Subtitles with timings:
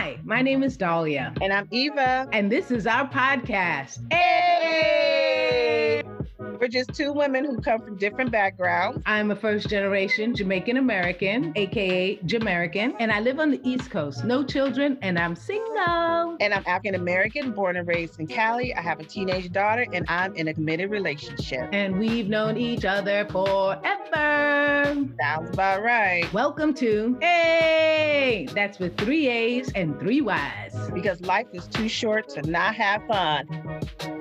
[0.00, 1.34] Hi, my name is Dahlia.
[1.42, 2.26] And I'm Eva.
[2.32, 3.98] And this is our podcast.
[4.10, 4.49] Hey!
[6.60, 9.02] We're just two women who come from different backgrounds.
[9.06, 14.26] I'm a first generation Jamaican American, aka Jamaican, and I live on the East Coast.
[14.26, 16.36] No children, and I'm single.
[16.38, 18.74] And I'm African American, born and raised in Cali.
[18.74, 21.66] I have a teenage daughter, and I'm in a committed relationship.
[21.72, 25.08] And we've known each other forever.
[25.18, 26.30] Sounds about right.
[26.34, 28.48] Welcome to Hey!
[28.54, 30.74] That's with three A's and three Y's.
[30.92, 34.19] Because life is too short to not have fun.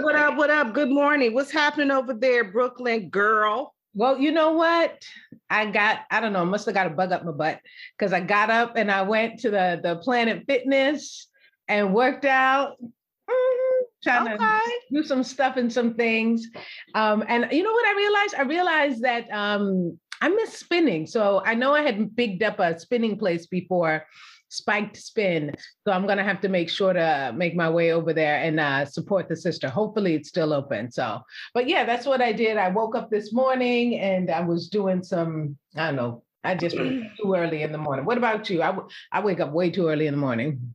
[0.00, 0.36] What up?
[0.36, 0.74] What up?
[0.74, 1.34] Good morning.
[1.34, 3.74] What's happening over there, Brooklyn girl?
[3.94, 5.02] Well, you know what?
[5.50, 7.60] I got, I don't know, I must have got a bug up my butt
[7.98, 11.26] because I got up and I went to the, the Planet Fitness
[11.66, 12.76] and worked out.
[12.80, 14.36] Mm-hmm, trying okay.
[14.38, 16.46] to do some stuff and some things.
[16.94, 18.34] Um, and you know what I realized?
[18.36, 21.08] I realized that um, I miss spinning.
[21.08, 24.06] So I know I had bigged up a spinning place before,
[24.48, 25.54] spiked spin.
[25.86, 28.84] So I'm gonna have to make sure to make my way over there and uh,
[28.84, 29.68] support the sister.
[29.68, 30.90] Hopefully it's still open.
[30.90, 31.20] So,
[31.54, 32.56] but yeah, that's what I did.
[32.56, 35.56] I woke up this morning and I was doing some.
[35.76, 36.22] I don't know.
[36.44, 38.04] I just too early in the morning.
[38.04, 38.62] What about you?
[38.62, 40.74] I, w- I wake up way too early in the morning.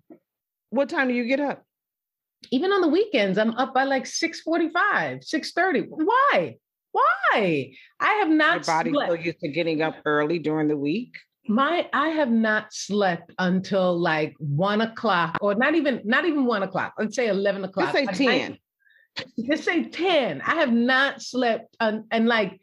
[0.70, 1.64] What time do you get up?
[2.52, 4.72] Even on the weekends, I'm up by like 6:45,
[5.24, 5.88] 6:30.
[5.90, 6.58] Why?
[6.92, 7.74] Why?
[8.00, 8.56] I have not.
[8.56, 9.12] Your body slept.
[9.12, 11.16] so used to getting up early during the week
[11.48, 16.64] my i have not slept until like one o'clock or not even not even one
[16.64, 17.94] o'clock let's say 11 o'clock.
[17.94, 18.58] Let's say 10
[19.38, 22.60] let's say 10 i have not slept un, and like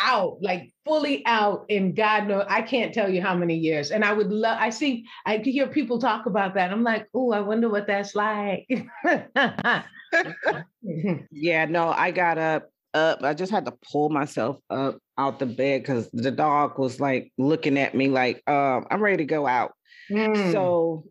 [0.00, 3.90] out like fully out in god knows i can't tell you how many years.
[3.90, 6.70] And i would love i see i hear people talk about that.
[6.70, 8.68] I'm like oh i wonder what that's like.
[11.30, 13.22] Yeah no i got up up.
[13.22, 17.32] I just had to pull myself up out the bed because the dog was like
[17.38, 19.72] looking at me like, um, I'm ready to go out.
[20.10, 20.52] Mm.
[20.52, 21.04] So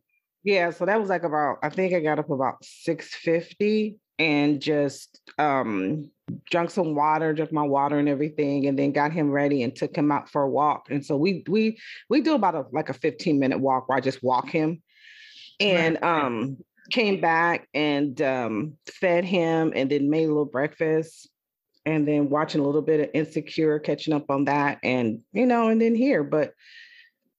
[0.44, 5.22] yeah, so that was like about, I think I got up about 650 and just
[5.38, 6.10] um
[6.50, 9.96] drunk some water, drank my water and everything, and then got him ready and took
[9.96, 10.88] him out for a walk.
[10.90, 11.78] And so we we
[12.10, 14.82] we do about a like a 15 minute walk where I just walk him.
[15.60, 16.58] And um
[16.92, 21.30] came back and um fed him and then made a little breakfast
[21.86, 25.70] and then watching a little bit of Insecure, catching up on that, and you know,
[25.70, 26.24] and then here.
[26.24, 26.54] But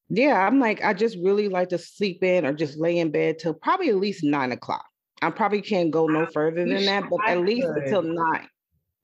[0.09, 3.39] yeah, I'm like, I just really like to sleep in or just lay in bed
[3.39, 4.85] till probably at least nine o'clock.
[5.23, 8.49] I probably can't go no further than that, but at least until nine.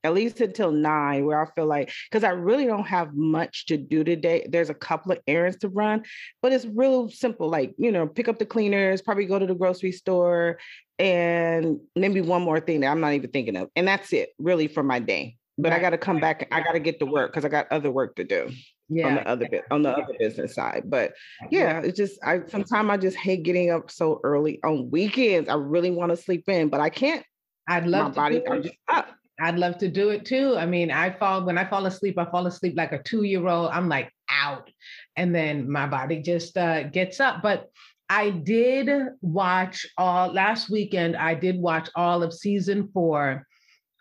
[0.03, 3.77] At least until nine, where I feel like because I really don't have much to
[3.77, 4.45] do today.
[4.49, 6.03] There's a couple of errands to run,
[6.41, 7.49] but it's real simple.
[7.49, 10.59] Like, you know, pick up the cleaners, probably go to the grocery store,
[10.99, 13.69] and maybe one more thing that I'm not even thinking of.
[13.75, 15.37] And that's it really for my day.
[15.57, 15.79] But right.
[15.79, 16.47] I got to come back.
[16.51, 18.49] I got to get to work because I got other work to do.
[18.89, 19.07] Yeah.
[19.07, 20.83] On the other bit, on the other business side.
[20.87, 21.13] But
[21.49, 25.49] yeah, it's just I sometimes I just hate getting up so early on weekends.
[25.49, 27.25] I really want to sleep in, but I can't.
[27.67, 28.47] I'd love my to body.
[28.47, 29.07] I'm just up.
[29.39, 30.55] I'd love to do it too.
[30.57, 33.71] I mean, I fall when I fall asleep, I fall asleep like a two-year-old.
[33.71, 34.69] I'm like out.
[35.15, 37.41] And then my body just uh, gets up.
[37.41, 37.69] But
[38.09, 38.89] I did
[39.21, 43.47] watch all last weekend, I did watch all of season four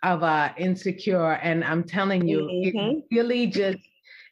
[0.02, 2.98] of uh insecure and i'm telling you mm-hmm.
[2.98, 3.78] it really just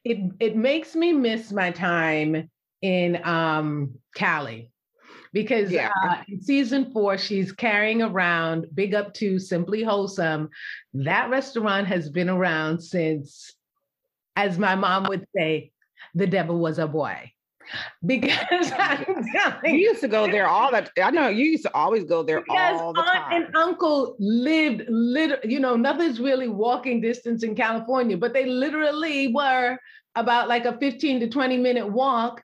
[0.04, 2.50] it it makes me miss my time
[2.82, 4.69] in um cali
[5.32, 5.91] because yeah.
[6.02, 10.48] uh, in season four she's carrying around big up to simply wholesome
[10.94, 13.54] that restaurant has been around since
[14.36, 15.70] as my mom would say
[16.14, 17.32] the devil was a boy
[18.04, 18.72] because
[19.64, 22.44] you used to go there all the I know you used to always go there
[22.48, 23.32] all the time.
[23.32, 28.47] Aunt and uncle lived literally, you know, nothing's really walking distance in California, but they
[28.47, 29.78] literally were
[30.16, 32.42] about like a 15 to 20 minute walk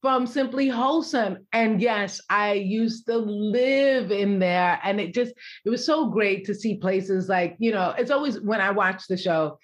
[0.00, 1.46] from Simply Wholesome.
[1.52, 4.80] And yes, I used to live in there.
[4.82, 5.34] And it just,
[5.64, 9.06] it was so great to see places like, you know, it's always when I watch
[9.08, 9.58] the show,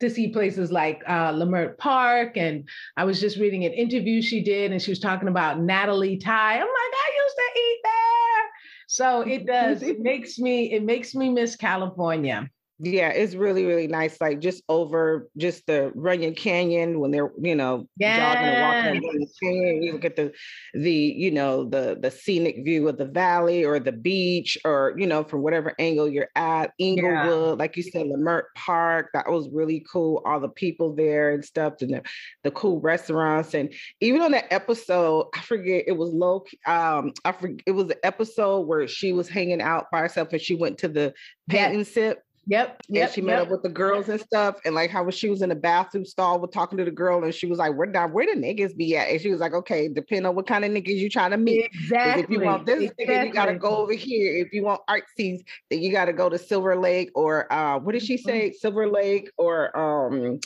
[0.00, 2.36] to see places like uh, Leimert Park.
[2.36, 6.22] And I was just reading an interview she did, and she was talking about Natalee
[6.22, 6.54] Thai.
[6.54, 8.50] I'm like, I used to eat there.
[8.88, 9.46] So it
[9.80, 9.82] does.
[9.82, 10.72] it makes me.
[10.72, 12.48] It makes me miss California
[12.82, 14.18] yeah, it's really, really nice.
[14.20, 18.34] Like just over just the Runyon Canyon when they're, you know, yeah.
[18.34, 20.32] jogging and walking the canyon, you get the
[20.72, 25.06] the, you know, the the scenic view of the valley or the beach, or you
[25.06, 26.72] know, from whatever angle you're at.
[26.78, 27.62] Inglewood, yeah.
[27.62, 30.22] like you said, Leimert Park, that was really cool.
[30.24, 32.02] All the people there and stuff, and the,
[32.44, 33.52] the cool restaurants.
[33.52, 36.46] And even on that episode, I forget it was low.
[36.66, 40.40] Um, I forget it was the episode where she was hanging out by herself and
[40.40, 41.12] she went to the
[41.50, 42.82] paint and sip Yep.
[42.88, 43.42] yep and she met yep.
[43.42, 44.56] up with the girls and stuff.
[44.64, 47.34] And like how she was in the bathroom stall with talking to the girl, and
[47.34, 49.08] she was like, Where down where the niggas be at?
[49.08, 51.66] And she was like, Okay, depending on what kind of niggas you trying to meet.
[51.72, 52.22] Exactly.
[52.22, 53.06] If you want this exactly.
[53.06, 54.36] nigga, you gotta go over here.
[54.36, 55.40] If you want artsies,
[55.70, 58.28] then you gotta go to Silver Lake or uh what did she mm-hmm.
[58.28, 58.52] say?
[58.52, 60.40] Silver Lake or um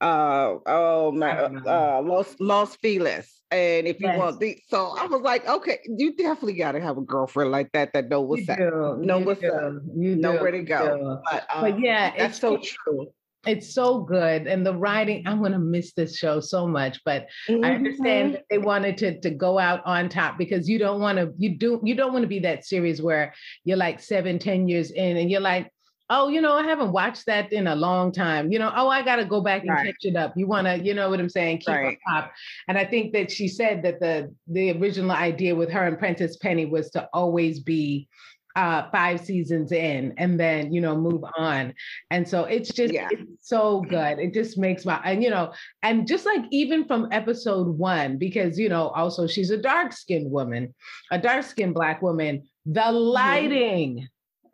[0.00, 3.39] uh oh my uh Los Los Feliz.
[3.52, 4.18] And if you yes.
[4.18, 7.72] want the, so I was like, okay, you definitely got to have a girlfriend like
[7.72, 9.52] that that know what's up, know what's do.
[9.52, 11.20] up, you know where to go.
[11.30, 13.08] But, um, but, yeah, that's so true.
[13.46, 15.26] It's so good, and the writing.
[15.26, 17.64] I'm gonna miss this show so much, but mm-hmm.
[17.64, 21.16] I understand that they wanted to to go out on top because you don't want
[21.16, 21.32] to.
[21.38, 21.80] You do.
[21.82, 23.32] You don't want to be that series where
[23.64, 25.72] you're like seven, ten years in, and you're like,
[26.10, 28.52] oh, you know, I haven't watched that in a long time.
[28.52, 29.86] You know, oh, I got to go back and right.
[29.86, 30.34] catch it up.
[30.36, 31.98] You want to, you know what I'm saying, keep right.
[32.12, 32.32] up.
[32.68, 36.36] And I think that she said that the the original idea with her and Prentice
[36.36, 38.08] Penny was to always be
[38.56, 41.72] uh five seasons in and then you know move on
[42.10, 43.06] and so it's just yeah.
[43.12, 45.52] it's so good it just makes my and you know
[45.84, 50.28] and just like even from episode one because you know also she's a dark skinned
[50.28, 50.74] woman
[51.12, 52.96] a dark skinned black woman the mm-hmm.
[52.96, 54.04] lighting mm-hmm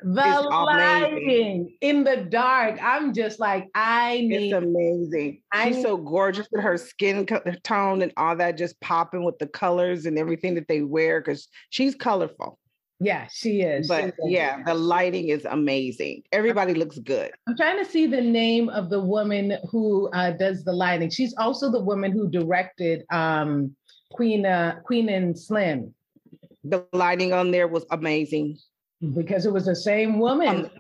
[0.01, 2.79] the lighting in the dark.
[2.83, 4.53] I'm just like, I need.
[4.53, 5.43] It's amazing.
[5.53, 7.27] I She's need, so gorgeous with her skin
[7.63, 11.49] tone and all that, just popping with the colors and everything that they wear because
[11.71, 12.59] she's colorful.
[12.99, 13.89] Yeah, she is.
[13.89, 16.23] But yeah, the lighting is amazing.
[16.33, 17.31] Everybody looks good.
[17.47, 21.11] I'm trying to see the name of the woman who uh, does the lighting.
[21.11, 23.75] She's also the woman who directed um,
[24.13, 25.95] Queen uh, Queen and Slim.
[26.65, 28.57] The lighting on there was amazing
[29.15, 30.49] because it was the same woman.
[30.49, 30.71] Um,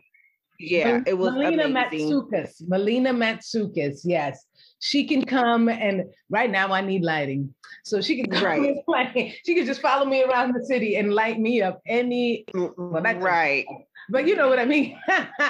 [0.58, 2.10] yeah, it was Melina amazing.
[2.10, 2.62] Matsoukas.
[2.66, 4.44] Melina Matsoukas, yes.
[4.80, 7.54] She can come and right now I need lighting.
[7.84, 8.76] So she can come right.
[9.44, 13.66] She can just follow me around the city and light me up any well, right.
[14.08, 14.96] But you know what I mean?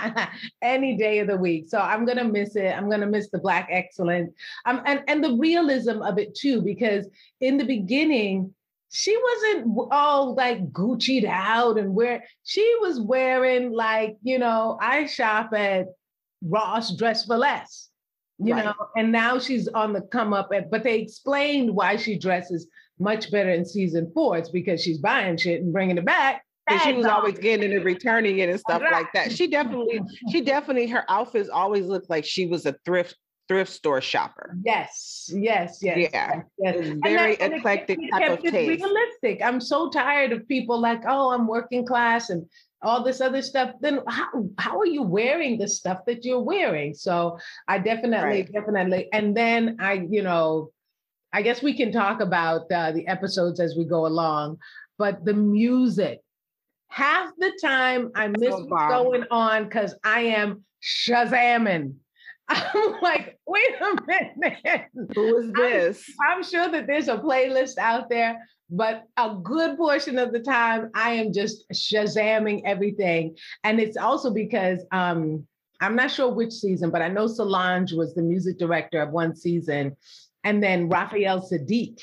[0.62, 1.68] any day of the week.
[1.68, 2.74] So I'm gonna miss it.
[2.74, 4.32] I'm gonna miss the black excellence.
[4.64, 7.06] Um, and, and the realism of it too, because
[7.42, 8.54] in the beginning,
[8.90, 15.06] she wasn't all like Gucci'd out and where she was wearing like, you know, I
[15.06, 15.86] shop at
[16.42, 17.88] Ross Dress for Less,
[18.38, 18.64] you right.
[18.64, 20.50] know, and now she's on the come up.
[20.54, 22.68] At, but they explained why she dresses
[22.98, 24.38] much better in season four.
[24.38, 26.42] It's because she's buying shit and bringing it back.
[26.68, 29.30] And she was always getting it and returning it and stuff like that.
[29.30, 30.00] She definitely,
[30.30, 33.16] she definitely, her outfits always looked like she was a thrift
[33.48, 34.56] thrift store shopper.
[34.64, 35.96] Yes, yes, yes.
[35.98, 36.76] Yeah, yes.
[36.76, 36.96] yes.
[37.02, 38.82] very that, eclectic it, type of taste.
[38.82, 39.40] Realistic.
[39.42, 42.46] I'm so tired of people like, oh, I'm working class and
[42.82, 43.72] all this other stuff.
[43.80, 46.94] Then how how are you wearing the stuff that you're wearing?
[46.94, 47.38] So
[47.68, 48.52] I definitely, right.
[48.52, 50.70] definitely, and then I, you know,
[51.32, 54.58] I guess we can talk about uh, the episodes as we go along,
[54.98, 56.20] but the music.
[56.88, 61.96] Half the time I miss what's going on because I am shazamming
[62.48, 64.84] I'm like, wait a minute.
[65.14, 66.04] Who is this?
[66.24, 70.40] I'm, I'm, sure that there's a playlist out there, but a good portion of the
[70.40, 73.36] time I am just shazamming everything.
[73.64, 75.44] And it's also because um,
[75.80, 79.34] I'm not sure which season, but I know Solange was the music director of one
[79.34, 79.96] season.
[80.44, 82.00] And then Raphael Saadiq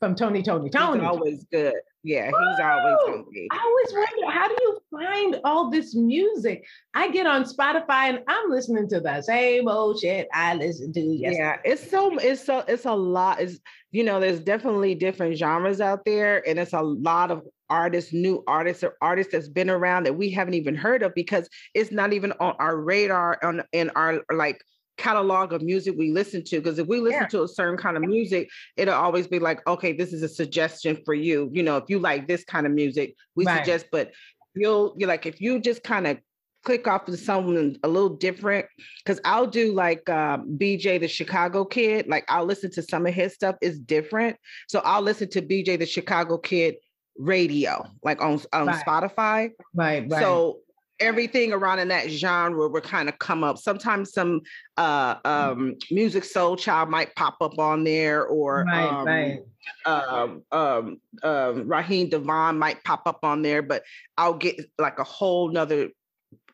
[0.00, 0.94] from Tony, Toni, Toné.
[0.94, 1.74] He's always good.
[2.02, 3.48] Yeah, he's always hungry.
[3.52, 6.64] I always wonder how do you find all this music?
[6.94, 11.00] I get on Spotify and I'm listening to the same old shit I listened to
[11.00, 11.38] yesterday.
[11.38, 13.40] Yeah, it's so it's so it's a lot.
[13.40, 13.60] It's
[13.92, 18.42] you know, there's definitely different genres out there, and it's a lot of artists, new
[18.46, 22.14] artists, or artists that's been around that we haven't even heard of because it's not
[22.14, 24.62] even on our radar on in our like
[25.00, 27.26] catalog of music we listen to because if we listen yeah.
[27.26, 30.98] to a certain kind of music it'll always be like okay this is a suggestion
[31.06, 33.56] for you you know if you like this kind of music we right.
[33.56, 34.12] suggest but
[34.54, 36.18] you'll you're like if you just kind of
[36.62, 38.66] click off of someone a little different
[39.02, 42.06] because I'll do like um, BJ the Chicago Kid.
[42.06, 44.36] Like I'll listen to some of his stuff is different,
[44.68, 46.74] so I'll listen to BJ the Chicago Kid
[47.16, 48.84] radio, like on on right.
[48.84, 49.50] Spotify.
[49.74, 50.22] Right, right.
[50.22, 50.58] So
[51.00, 53.58] everything around in that genre will kind of come up.
[53.58, 54.42] Sometimes some
[54.76, 59.38] uh, um, Musiq Soulchild might pop up on there, or right, um, right.
[59.86, 63.82] Um, um, um, Raheem DeVaughn might pop up on there, but
[64.16, 65.88] I'll get like a whole nother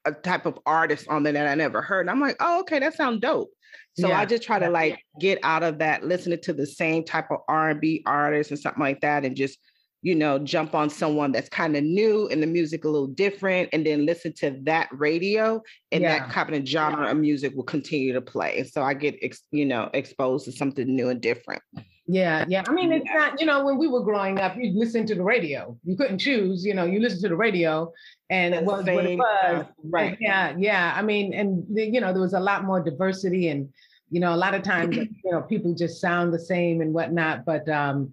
[0.04, 2.02] a type of artist on there that I never heard.
[2.02, 3.50] And I'm like, oh, okay, that sounds dope.
[3.98, 4.20] So yeah.
[4.20, 7.38] I just try to like get out of that, listening to the same type of
[7.48, 9.58] R&B artists and something like that, and just
[10.02, 13.68] you know, jump on someone that's kind of new and the music a little different,
[13.72, 15.62] and then listen to that radio,
[15.92, 16.18] and yeah.
[16.18, 18.62] that kind of genre of music will continue to play.
[18.64, 21.62] so I get, ex- you know, exposed to something new and different.
[22.08, 22.62] Yeah, yeah.
[22.68, 25.24] I mean, it's not, you know, when we were growing up, you listened to the
[25.24, 25.76] radio.
[25.84, 27.92] You couldn't choose, you know, you listened to the radio
[28.30, 29.66] and it was what it was.
[29.82, 30.16] Right.
[30.20, 30.94] yeah, yeah.
[30.96, 33.68] I mean, and you know, there was a lot more diversity and
[34.10, 37.44] you know, a lot of times, you know, people just sound the same and whatnot,
[37.44, 38.12] but um,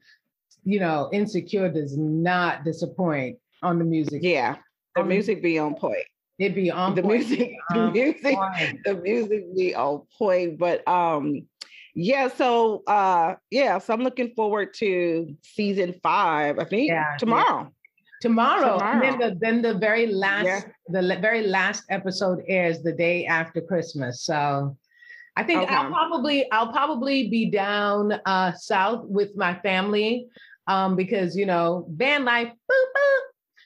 [0.63, 4.21] you know, insecure does not disappoint on the music.
[4.23, 4.55] Yeah.
[4.95, 6.05] The um, music be on point.
[6.39, 7.29] It'd be on the point.
[7.29, 8.37] music, the music,
[8.85, 10.57] the music be on point.
[10.57, 11.47] But um
[11.95, 17.63] yeah, so uh yeah, so I'm looking forward to season five, I think yeah, tomorrow.
[17.63, 17.67] Yeah.
[18.21, 19.01] Tomorrow, tomorrow.
[19.01, 20.61] then the then the very last yeah.
[20.87, 24.23] the very last episode airs the day after Christmas.
[24.23, 24.77] So
[25.35, 25.75] I think okay.
[25.75, 30.27] I'll probably I'll probably be down uh south with my family
[30.67, 33.19] um because you know van life boop, boop.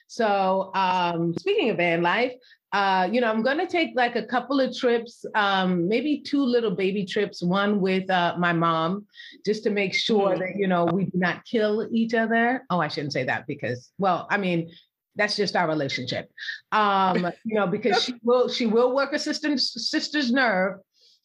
[0.06, 2.32] So um speaking of van life,
[2.72, 6.42] uh, you know, I'm going to take like a couple of trips, um, maybe two
[6.42, 9.06] little baby trips, one with uh, my mom,
[9.44, 10.40] just to make sure mm-hmm.
[10.40, 12.66] that, you know, we do not kill each other.
[12.68, 14.70] Oh, I shouldn't say that because, well, I mean,
[15.16, 16.30] that's just our relationship.
[16.70, 20.80] Um, you know, because she will, she will work a sister's, sister's nerve.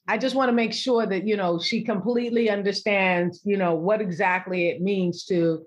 [0.08, 4.02] I just want to make sure that, you know, she completely understands, you know, what
[4.02, 5.66] exactly it means to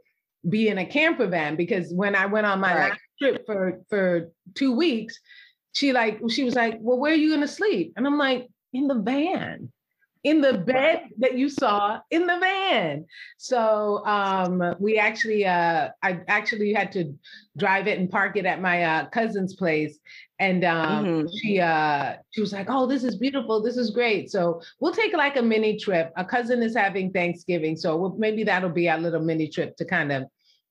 [0.48, 1.56] be in a camper van.
[1.56, 2.90] Because when I went on my right.
[2.90, 5.18] last trip for, for two weeks,
[5.72, 8.48] she like she was like, "Well, where are you going to sleep?" And I'm like,
[8.72, 9.70] "In the van."
[10.26, 13.06] In the bed that you saw in the van.
[13.38, 17.14] So um, we actually, uh, I actually had to
[17.56, 20.00] drive it and park it at my uh, cousin's place.
[20.40, 21.26] And um, mm-hmm.
[21.36, 23.62] she, uh, she was like, "Oh, this is beautiful.
[23.62, 26.12] This is great." So we'll take like a mini trip.
[26.16, 29.84] A cousin is having Thanksgiving, so we'll, maybe that'll be our little mini trip to
[29.84, 30.24] kind of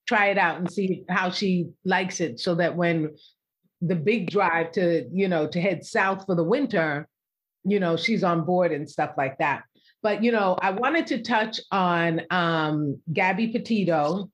[0.06, 3.16] try it out and see how she likes it so that when
[3.80, 7.08] the big drive to you know to head south for the winter
[7.66, 9.64] you know she's on board and stuff like that.
[10.02, 14.30] But you know i wanted to touch on um gabby petito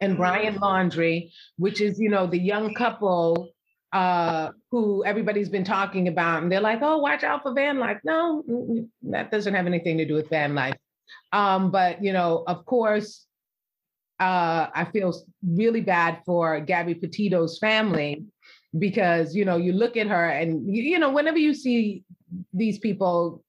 [0.00, 1.26] and brian mm-hmm.
[1.56, 3.50] which is you know the young couple
[3.92, 7.98] uh who everybody's been talking about and they're like oh watch out for van life.
[8.04, 8.44] No
[9.02, 10.76] that doesn't have anything to do with van life.
[11.32, 13.26] Um but you know of course
[14.20, 18.24] uh i feel really bad for gabby petito's family
[18.78, 22.04] because you know you look at her and you, you know whenever you see
[22.52, 23.42] these people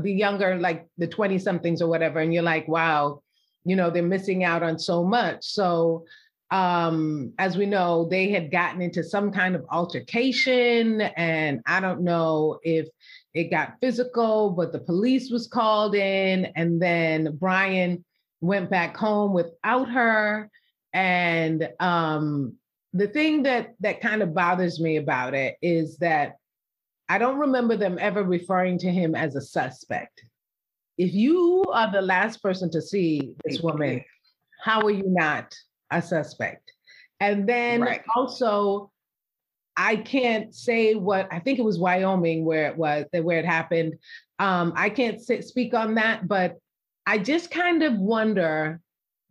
[0.00, 3.22] the younger like the 20 somethings or whatever and you're like wow
[3.64, 5.44] you know they're missing out on so much.
[5.44, 6.04] So
[6.52, 12.02] um as we know they had gotten into some kind of altercation and i don't
[12.02, 12.86] know if
[13.34, 18.04] it got physical but the police was called in and then brian
[18.40, 20.50] went back home without her.
[20.92, 22.54] And um
[22.92, 26.36] the thing that that kind of bothers me about it is that
[27.08, 30.24] I don't remember them ever referring to him as a suspect.
[30.98, 34.04] If you are the last person to see this woman,
[34.62, 35.54] how are you not
[35.90, 36.72] a suspect?
[37.20, 38.02] And then right.
[38.16, 38.90] also,
[39.76, 43.44] I can't say what I think it was Wyoming where it was that where it
[43.44, 43.94] happened.
[44.38, 46.56] Um, I can't say, speak on that, but
[47.06, 48.80] I just kind of wonder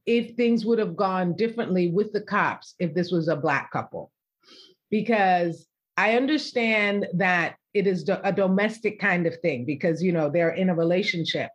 [0.05, 4.11] if things would have gone differently with the cops if this was a Black couple.
[4.91, 5.67] Because
[5.97, 10.69] I understand that it is a domestic kind of thing because, you know, they're in
[10.69, 11.51] a relationship.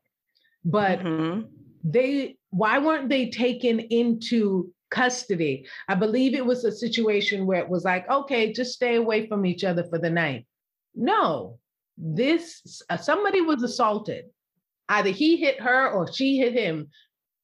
[0.65, 1.47] But mm-hmm.
[1.83, 5.67] they, why weren't they taken into custody?
[5.89, 9.47] I believe it was a situation where it was like, okay, just stay away from
[9.47, 10.47] each other for the night.
[10.95, 11.59] No,
[11.97, 14.27] this, uh, somebody was assaulted.
[14.89, 16.89] Either he hit her or she hit him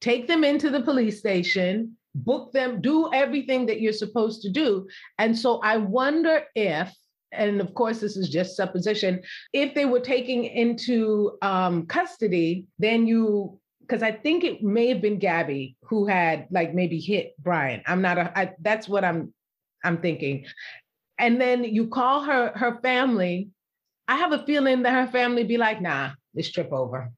[0.00, 4.86] take them into the police station, book them, do everything that you're supposed to do.
[5.18, 6.94] And so I wonder if,
[7.32, 13.06] and of course, this is just supposition, if they were taking into um, custody, then
[13.06, 17.82] you because I think it may have been Gabby who had like maybe hit Brian.
[17.86, 18.36] I'm not a.
[18.36, 19.32] I, that's what I'm
[19.84, 20.46] I'm thinking.
[21.18, 23.50] And then you call her her family.
[24.08, 27.10] I have a feeling that her family be like, nah, this trip over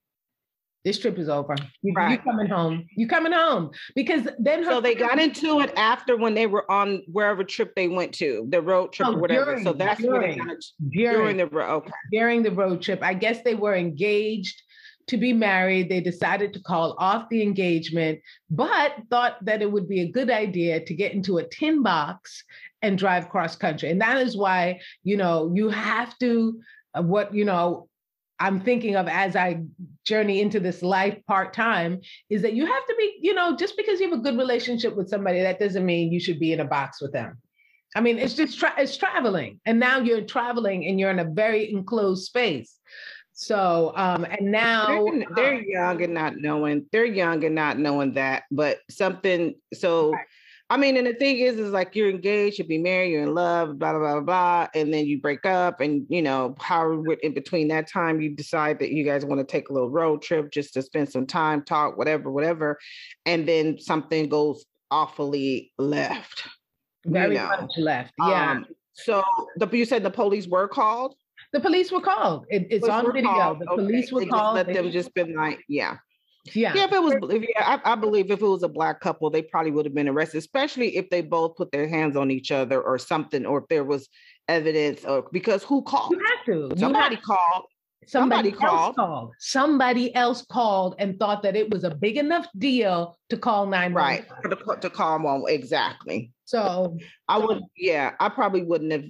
[0.84, 1.54] this trip is over.
[1.82, 2.12] You, right.
[2.12, 2.86] you coming home.
[2.96, 4.64] You coming home because then.
[4.64, 8.46] so they got into it after when they were on wherever trip they went to,
[8.48, 9.44] the road trip oh, or whatever.
[9.46, 10.56] During, so that's during, when they
[10.90, 11.70] during, during the road.
[11.70, 11.92] Okay.
[12.12, 14.62] During the road trip, I guess they were engaged
[15.08, 15.88] to be married.
[15.88, 18.20] They decided to call off the engagement,
[18.50, 22.44] but thought that it would be a good idea to get into a tin box
[22.82, 23.90] and drive cross country.
[23.90, 26.60] And that is why, you know, you have to,
[26.94, 27.87] uh, what, you know,
[28.40, 29.62] I'm thinking of as I
[30.04, 33.76] journey into this life part time is that you have to be, you know, just
[33.76, 36.60] because you have a good relationship with somebody, that doesn't mean you should be in
[36.60, 37.38] a box with them.
[37.96, 41.24] I mean, it's just tra- it's traveling, and now you're traveling and you're in a
[41.24, 42.78] very enclosed space.
[43.32, 47.78] So, um, and now they're, they're um, young and not knowing, they're young and not
[47.78, 50.26] knowing that, but something, so, right.
[50.70, 53.34] I mean, and the thing is, is like you're engaged, you'll be married, you're in
[53.34, 57.32] love, blah, blah, blah, blah, and then you break up, and you know, how in
[57.32, 60.52] between that time you decide that you guys want to take a little road trip
[60.52, 62.78] just to spend some time, talk, whatever, whatever,
[63.24, 66.46] and then something goes awfully left.
[67.06, 67.48] Very you know?
[67.48, 68.12] much left.
[68.18, 68.50] Yeah.
[68.52, 69.24] Um, so
[69.56, 71.14] the you said the police were called?
[71.52, 72.44] The police were called.
[72.50, 73.30] It, it's police on video.
[73.30, 73.60] Called.
[73.60, 73.82] The okay.
[73.82, 74.56] police were they called.
[74.56, 75.96] let them just been like, yeah.
[76.54, 76.72] Yeah.
[76.74, 79.30] Yeah, if it was, if, yeah, I, I, believe if it was a black couple,
[79.30, 82.52] they probably would have been arrested, especially if they both put their hands on each
[82.52, 84.08] other or something, or if there was
[84.48, 86.12] evidence, or because who called?
[86.12, 86.78] You have to.
[86.78, 87.64] Somebody have called.
[88.06, 88.96] Somebody, somebody called.
[88.96, 89.32] called.
[89.38, 93.94] Somebody else called and thought that it was a big enough deal to call 911.
[93.94, 94.50] Right.
[94.50, 95.42] To, to call one.
[95.48, 96.32] Exactly.
[96.44, 96.96] So
[97.28, 99.04] I would, yeah, I probably wouldn't have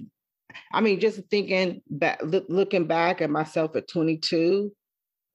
[0.71, 4.71] I mean, just thinking back, look, looking back at myself at 22,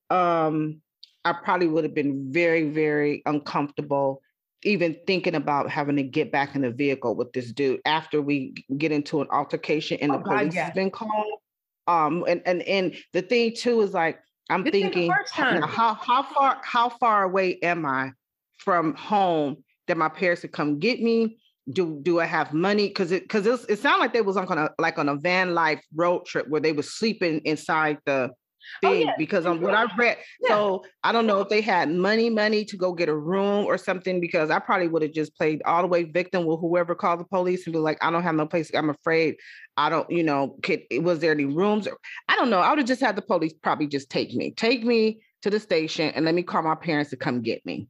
[0.09, 0.81] um,
[1.25, 4.21] I probably would have been very, very uncomfortable
[4.63, 8.53] even thinking about having to get back in the vehicle with this dude after we
[8.77, 11.39] get into an altercation and oh, the police God, has been called.
[11.87, 16.59] Um, and and and the thing too is like I'm this thinking how how far
[16.63, 18.11] how far away am I
[18.57, 21.37] from home that my parents would come get me?
[21.71, 22.87] do do I have money?
[22.87, 25.53] Because it because it, it sounded like they was on of like on a van
[25.53, 28.31] life road trip where they were sleeping inside the
[28.83, 29.13] oh, thing oh, yeah.
[29.17, 30.49] because on what I read, yeah.
[30.49, 33.77] so I don't know if they had money, money to go get a room or
[33.77, 34.19] something.
[34.19, 37.25] Because I probably would have just played all the way victim with whoever called the
[37.25, 38.71] police and be like, I don't have no place.
[38.73, 39.35] I'm afraid.
[39.77, 41.87] I don't, you know, could, was there any rooms?
[41.87, 41.97] Or,
[42.29, 42.59] I don't know.
[42.59, 45.59] I would have just had the police probably just take me, take me to the
[45.59, 47.87] station and let me call my parents to come get me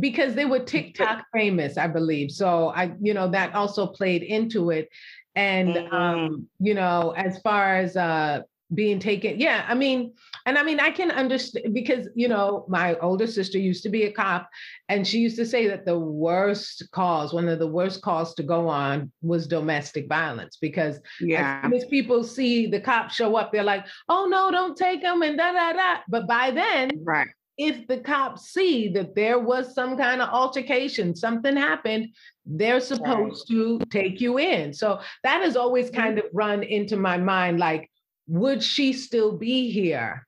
[0.00, 2.30] because they were TikTok famous, I believe.
[2.30, 4.88] So I, you know, that also played into it.
[5.34, 5.94] And mm-hmm.
[5.94, 10.14] um, you know, as far as uh being taken, yeah, I mean,
[10.46, 14.04] and I mean, I can understand because you know, my older sister used to be
[14.04, 14.48] a cop,
[14.88, 18.42] and she used to say that the worst cause, one of the worst calls to
[18.42, 21.68] go on was domestic violence because yeah.
[21.72, 25.36] as people see the cops show up, they're like, oh no, don't take them and
[25.36, 26.00] da da da.
[26.08, 31.14] But by then, right if the cops see that there was some kind of altercation,
[31.14, 32.08] something happened,
[32.44, 33.56] they're supposed right.
[33.56, 34.72] to take you in.
[34.72, 37.90] So that has always kind of run into my mind like,
[38.26, 40.26] would she still be here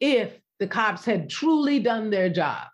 [0.00, 2.66] if the cops had truly done their job?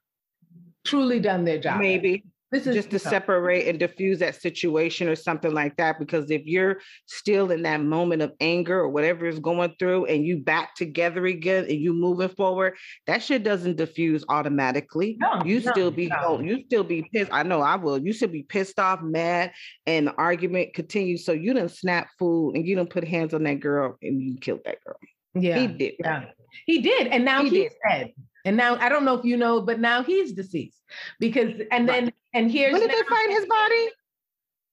[0.84, 1.80] Truly done their job.
[1.80, 2.24] Maybe.
[2.52, 5.98] This is just to separate and diffuse that situation or something like that.
[5.98, 10.24] Because if you're still in that moment of anger or whatever is going through and
[10.24, 15.16] you back together again and you moving forward, that shit doesn't diffuse automatically.
[15.20, 16.40] No, you no, still be no.
[16.40, 17.32] you still be pissed.
[17.32, 17.98] I know I will.
[17.98, 19.50] You should be pissed off, mad,
[19.84, 21.24] and the argument continues.
[21.24, 24.36] So you didn't snap food and you don't put hands on that girl and you
[24.36, 24.96] killed that girl.
[25.34, 25.58] Yeah.
[25.58, 25.94] He did.
[25.98, 26.24] Yeah.
[26.64, 27.08] He did.
[27.08, 27.72] And now he he's did.
[27.88, 28.12] dead.
[28.44, 30.80] And now I don't know if you know, but now he's deceased
[31.18, 33.88] because and then and here's when did they find his body?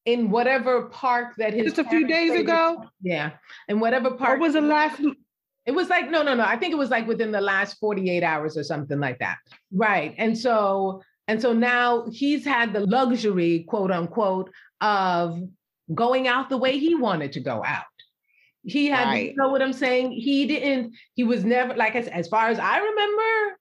[0.06, 2.84] In whatever park that his just a few days ago.
[3.02, 3.32] Yeah,
[3.68, 4.38] in whatever park.
[4.38, 5.02] Or was it last?
[5.66, 6.44] It was like no, no, no.
[6.44, 9.38] I think it was like within the last forty eight hours or something like that.
[9.72, 15.42] Right, and so and so now he's had the luxury, quote unquote, of
[15.94, 17.86] going out the way he wanted to go out.
[18.66, 19.30] He had, right.
[19.32, 20.12] you know what I'm saying?
[20.12, 23.58] He didn't, he was never, like as, as far as I remember,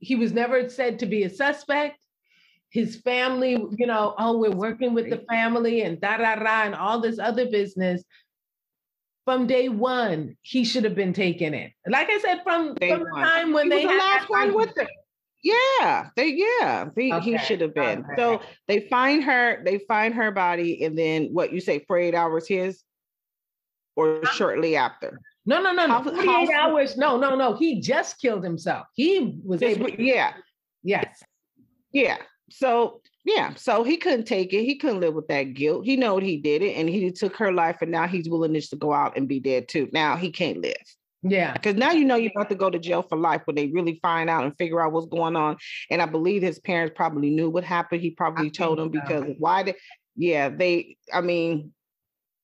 [0.00, 1.98] he was never said to be a suspect.
[2.70, 6.74] His family, you know, oh, we're working with the family and da da da and
[6.74, 8.02] all this other business.
[9.24, 11.70] From day one, he should have been taken in.
[11.86, 14.74] Like I said, from, from the time when he they was the last one with
[14.74, 14.86] them.
[15.42, 17.32] Yeah, they yeah, they, okay.
[17.32, 18.00] he should have been.
[18.00, 18.14] Okay.
[18.16, 22.48] So they find her, they find her body, and then what you say, 48 hours
[22.48, 22.82] his
[23.98, 25.20] or shortly after?
[25.44, 26.02] No, no, no, no.
[26.02, 26.96] 48 how, hours.
[26.96, 27.54] No, no, no.
[27.54, 28.86] He just killed himself.
[28.94, 29.90] He was able.
[29.90, 30.34] Yeah.
[30.84, 31.22] Yes.
[31.90, 32.18] Yeah.
[32.50, 34.64] So yeah, so he couldn't take it.
[34.64, 35.84] He couldn't live with that guilt.
[35.84, 38.76] He know he did it, and he took her life, and now he's willing to
[38.76, 39.88] go out and be dead too.
[39.92, 40.76] Now he can't live.
[41.22, 41.52] Yeah.
[41.52, 43.98] Because now you know you're about to go to jail for life when they really
[44.02, 45.56] find out and figure out what's going on.
[45.90, 48.02] And I believe his parents probably knew what happened.
[48.02, 49.00] He probably I told them so.
[49.00, 49.76] because why did
[50.16, 51.72] yeah, they I mean,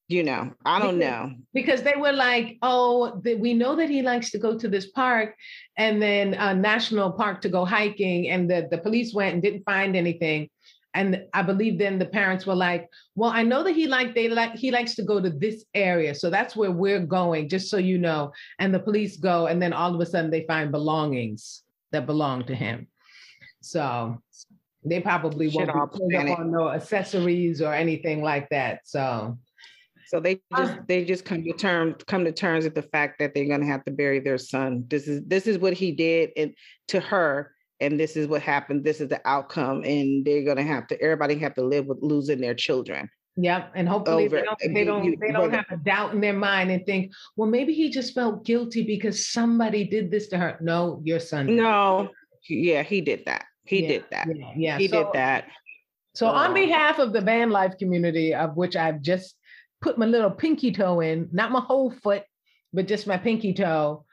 [0.08, 1.34] you know i don't because, know.
[1.54, 4.90] because they were like oh the, we know that he likes to go to this
[4.90, 5.34] park
[5.78, 9.64] and then a national park to go hiking and the, the police went and didn't
[9.64, 10.48] find anything.
[10.92, 14.28] And i believe then the parents were like well i know that he like they
[14.28, 17.78] like he likes to go to this area so that's where we're going just so
[17.78, 18.32] you know.
[18.60, 22.44] And the police go and then all of a sudden they find belongings that belong
[22.44, 22.86] to him.
[23.60, 24.18] So
[24.84, 25.72] they probably won't
[26.08, 29.36] be on no accessories or anything like that so
[30.08, 33.18] So they just uh, they just come to terms come to terms with the fact
[33.18, 34.84] that they're gonna have to bury their son.
[34.88, 36.54] This is this is what he did and
[36.88, 38.84] to her, and this is what happened.
[38.84, 42.40] This is the outcome, and they're gonna have to everybody have to live with losing
[42.40, 43.08] their children.
[43.36, 46.34] Yep, and hopefully over, they don't they don't, they don't have a doubt in their
[46.34, 50.56] mind and think, well, maybe he just felt guilty because somebody did this to her.
[50.60, 51.56] No, your son.
[51.56, 52.10] No,
[52.48, 53.46] yeah, he did that.
[53.64, 54.28] He yeah, did that.
[54.36, 54.78] Yeah, yeah.
[54.78, 55.46] he so, did that.
[56.14, 59.36] So, on um, behalf of the van life community, of which I've just
[59.84, 62.24] put my little pinky toe in, not my whole foot,
[62.72, 64.06] but just my pinky toe,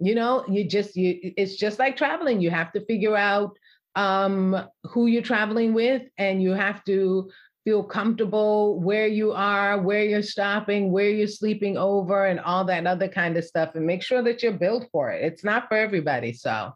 [0.00, 2.40] you know, you just, you, it's just like traveling.
[2.40, 3.58] You have to figure out
[3.94, 7.30] um, who you're traveling with, and you have to
[7.66, 12.86] feel comfortable where you are, where you're stopping, where you're sleeping over, and all that
[12.86, 15.24] other kind of stuff, and make sure that you're built for it.
[15.24, 16.32] It's not for everybody.
[16.32, 16.72] So,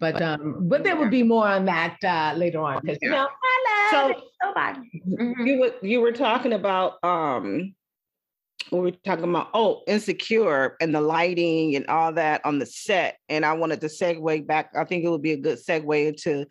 [0.00, 3.28] but um, but there will be more on that uh, later on because you know,
[3.40, 5.02] hello, so nobody.
[5.06, 5.46] Mm-hmm.
[5.46, 7.74] You were you were talking about um.
[8.72, 13.18] We were talking about oh insecure and the lighting and all that on the set,
[13.28, 14.72] and I wanted to segue back.
[14.76, 16.46] I think it would be a good segue into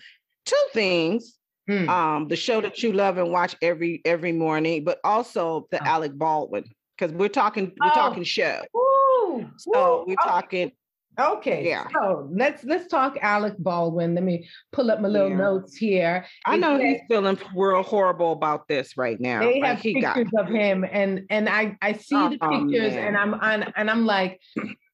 [0.45, 1.89] two things Hmm.
[1.89, 5.85] Um, the show that you love and watch every every morning, but also the oh.
[5.85, 6.65] Alec Baldwin
[6.97, 7.93] because we're talking we're oh.
[7.93, 8.61] talking show.
[8.75, 9.49] Ooh.
[9.57, 10.05] So Ooh.
[10.07, 10.71] we're talking.
[11.19, 11.67] Okay.
[11.67, 11.87] Yeah.
[11.93, 14.15] So let's let's talk Alec Baldwin.
[14.15, 15.37] Let me pull up my little yeah.
[15.37, 16.25] notes here.
[16.45, 19.39] I know he's feeling real horrible about this right now.
[19.39, 20.45] They have like pictures got...
[20.45, 23.07] of him, and and I I see oh, the pictures, man.
[23.07, 24.41] and I'm on, and I'm like,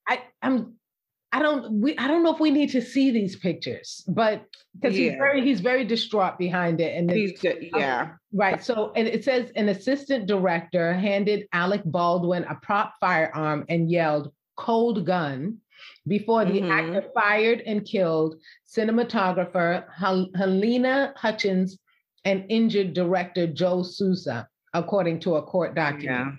[0.08, 0.76] I I'm
[1.34, 4.98] I don't we I don't know if we need to see these pictures, but because
[4.98, 5.12] yeah.
[5.12, 6.98] he's very he's very distraught behind it.
[6.98, 8.02] And he's yeah.
[8.02, 8.64] Um, right.
[8.64, 14.32] So and it says an assistant director handed Alec Baldwin a prop firearm and yelled
[14.58, 15.58] cold gun
[16.08, 16.72] before the mm-hmm.
[16.72, 18.36] actor fired and killed
[18.68, 21.78] cinematographer Halyna Hutchins
[22.26, 26.06] and injured director Joel Souza, according to a court document.
[26.06, 26.32] Yeah.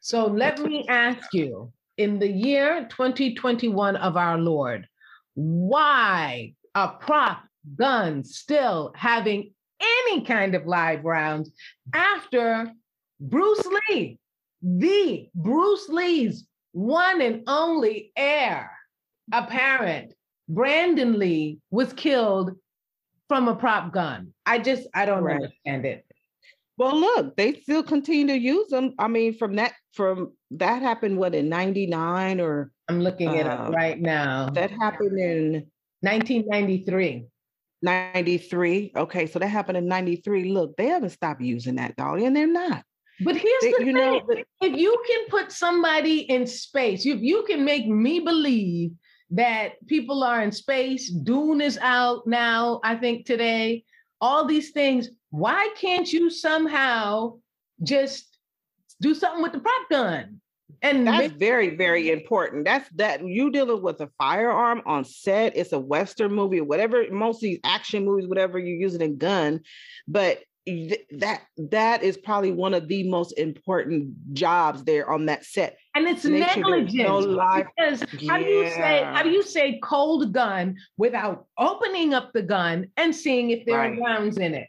[0.00, 4.86] So let me ask you, in the year 2021 of our Lord,
[5.34, 7.42] why a prop
[7.74, 11.50] gun still having any kind of live rounds
[11.92, 12.70] after
[13.20, 14.18] Bruce Lee,
[14.62, 18.70] the Bruce Lee's one and only heir
[19.32, 20.12] apparent,
[20.48, 22.52] Brandon Lee, was killed
[23.28, 24.32] from a prop gun.
[24.44, 25.36] I just, I don't right.
[25.36, 26.05] understand it.
[26.78, 28.94] Well, look, they still continue to use them.
[28.98, 33.64] I mean, from that from that happened what in 99 or I'm looking at uh,
[33.64, 34.50] it right now.
[34.50, 35.66] That happened in
[36.00, 37.26] 1993.
[37.82, 38.92] 93.
[38.96, 40.52] Okay, so that happened in 93.
[40.52, 42.84] Look, they haven't stopped using that dolly and they're not.
[43.24, 44.22] But here's they, the you thing: know,
[44.60, 48.90] if you can put somebody in space, if you can make me believe
[49.30, 53.84] that people are in space, Dune is out now, I think today,
[54.20, 57.34] all these things, why can't you somehow
[57.82, 58.38] just
[59.02, 60.40] do something with the prop gun?
[60.82, 62.64] And that's make- very, very important.
[62.64, 65.56] That's that you dealing with a firearm on set.
[65.56, 69.08] It's a Western movie or whatever, most of these action movies, whatever you're using a
[69.08, 69.60] gun.
[70.08, 70.40] But
[71.12, 76.08] that that is probably one of the most important jobs there on that set and
[76.08, 77.66] it's negligent sure no live...
[77.76, 78.32] because yeah.
[78.32, 82.84] how do you say how do you say cold gun without opening up the gun
[82.96, 83.96] and seeing if there right.
[83.96, 84.66] are rounds in it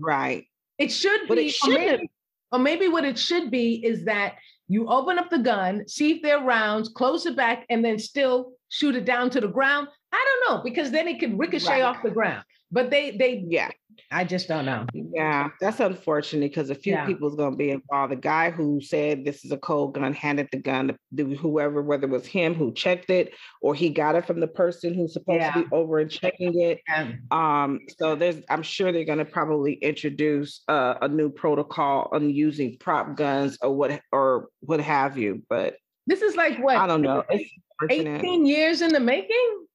[0.00, 0.44] right.
[0.78, 2.10] It should but be it or maybe,
[2.52, 4.34] or maybe what it should be is that
[4.68, 7.98] you open up the gun see if there are rounds close it back and then
[7.98, 9.88] still shoot it down to the ground.
[10.12, 11.82] I don't know because then it could ricochet right.
[11.82, 13.70] off the ground but they they yeah
[14.10, 14.86] I just don't know.
[14.92, 17.04] Yeah, that's unfortunate because a few yeah.
[17.04, 18.12] people's going to be involved.
[18.12, 22.06] The guy who said this is a cold gun handed the gun to whoever, whether
[22.06, 25.40] it was him who checked it or he got it from the person who's supposed
[25.40, 25.52] yeah.
[25.52, 26.80] to be over and checking it.
[26.88, 27.12] Yeah.
[27.30, 32.30] Um, so there's, I'm sure they're going to probably introduce uh, a new protocol on
[32.30, 35.42] using prop guns or what or what have you.
[35.50, 35.76] But
[36.06, 37.24] this is like what I don't know.
[37.28, 37.50] It's
[37.90, 39.66] 18 years in the making.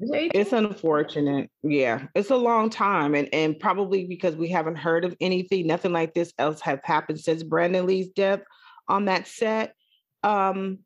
[0.00, 1.50] It's unfortunate.
[1.62, 5.92] Yeah, it's a long time, and and probably because we haven't heard of anything, nothing
[5.92, 8.40] like this else have happened since Brandon Lee's death
[8.88, 9.74] on that set.
[10.22, 10.78] Um,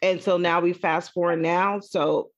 [0.00, 1.80] and so now we fast forward now.
[1.80, 2.30] So,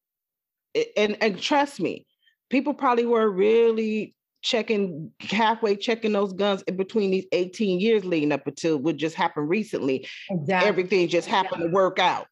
[0.96, 2.06] and and trust me,
[2.50, 8.30] people probably were really checking halfway checking those guns in between these 18 years leading
[8.30, 10.06] up until what just happened recently.
[10.30, 10.68] Exactly.
[10.68, 12.26] Everything just happened to work out.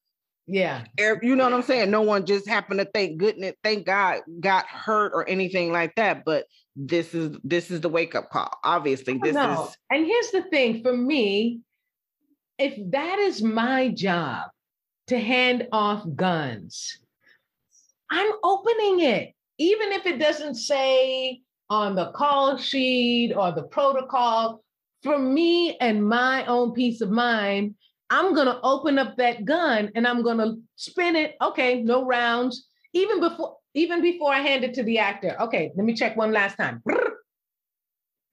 [0.47, 0.85] Yeah.
[0.99, 1.91] You know what I'm saying?
[1.91, 6.25] No one just happened to thank goodness, thank God got hurt or anything like that.
[6.25, 8.51] But this is this is the wake up call.
[8.65, 9.67] Obviously, oh, this no.
[9.67, 11.61] is and here's the thing for me,
[12.59, 14.47] if that is my job
[15.09, 16.99] to hand off guns,
[18.11, 19.35] I'm opening it.
[19.59, 24.63] Even if it doesn't say on the call sheet or the protocol,
[25.03, 27.75] for me and my own peace of mind,
[28.13, 31.35] I'm going to open up that gun and I'm going to spin it.
[31.41, 32.69] Okay, no rounds.
[32.93, 35.35] Even before even before I hand it to the actor.
[35.41, 36.83] Okay, let me check one last time.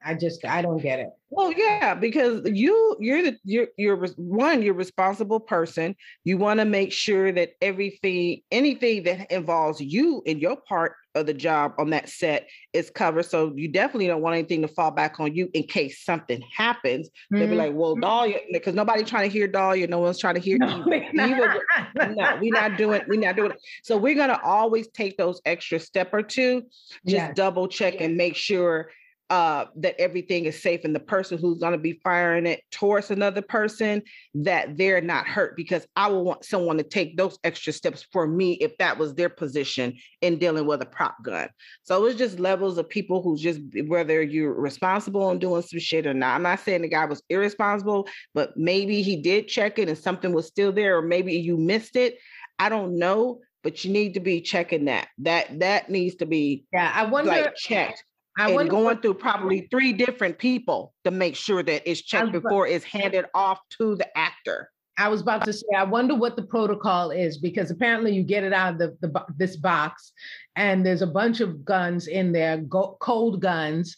[0.04, 1.10] I just I don't get it.
[1.30, 5.96] Well, yeah, because you you're the you're you're one you're responsible person.
[6.24, 11.26] You want to make sure that everything anything that involves you in your part of
[11.26, 13.24] the job on that set is covered.
[13.24, 17.10] So you definitely don't want anything to fall back on you in case something happens.
[17.10, 17.40] Mm-hmm.
[17.40, 18.02] They'll be like, "Well, mm-hmm.
[18.02, 19.88] Dahlia," because nobody's trying to hear Dahlia.
[19.88, 21.10] No one's trying to hear no, either.
[21.14, 23.02] no, we're not doing.
[23.08, 23.62] We're not doing it.
[23.84, 26.62] So we're gonna always take those extra step or two.
[27.06, 27.36] Just yes.
[27.36, 28.04] double check yes.
[28.04, 28.90] and make sure
[29.30, 33.12] uh, that everything is safe and the person who's going to be firing it towards
[33.12, 34.02] another person
[34.34, 38.28] that they're not hurt because i will want someone to take those extra steps for
[38.28, 41.50] me if that was their position in dealing with a prop gun.
[41.84, 46.08] So it's just levels of people who just whether you're responsible on doing some shit
[46.08, 46.36] or not.
[46.36, 50.34] I'm not saying the guy was irresponsible but maybe he did check it and something
[50.34, 52.18] was still there or maybe you missed it.
[52.58, 55.10] I don't know but you need to be checking that.
[55.20, 58.04] That that needs to be yeah i wonder like checked
[58.40, 62.68] I and going through probably three different people to make sure that it's checked before
[62.68, 64.72] it's handed off to the actor.
[64.98, 68.44] I was about to say, I wonder what the protocol is because apparently you get
[68.46, 70.14] it out of the, the this box,
[70.56, 73.98] and there's a bunch of guns in there, go, cold guns.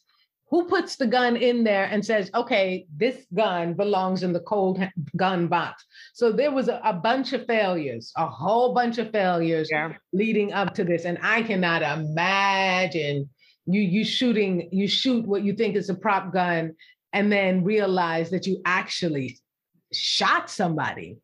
[0.50, 4.80] Who puts the gun in there and says, "Okay, this gun belongs in the cold
[5.16, 5.86] gun box"?
[6.14, 9.94] So there was a, a bunch of failures, a whole bunch of failures yeah.
[10.14, 13.30] leading up to this, and I cannot imagine
[13.66, 16.74] you you shooting you shoot what you think is a prop gun
[17.14, 19.38] and then realize that you actually
[19.92, 21.18] shot somebody.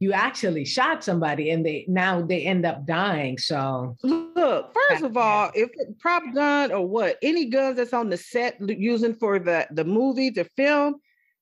[0.00, 3.36] You actually shot somebody and they now they end up dying.
[3.38, 8.16] So look first of all if prop gun or what any guns that's on the
[8.16, 10.96] set using for the the movie the film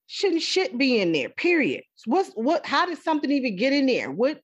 [0.07, 1.83] shouldn't shit be in there period.
[2.07, 4.11] What's what how did something even get in there?
[4.11, 4.41] What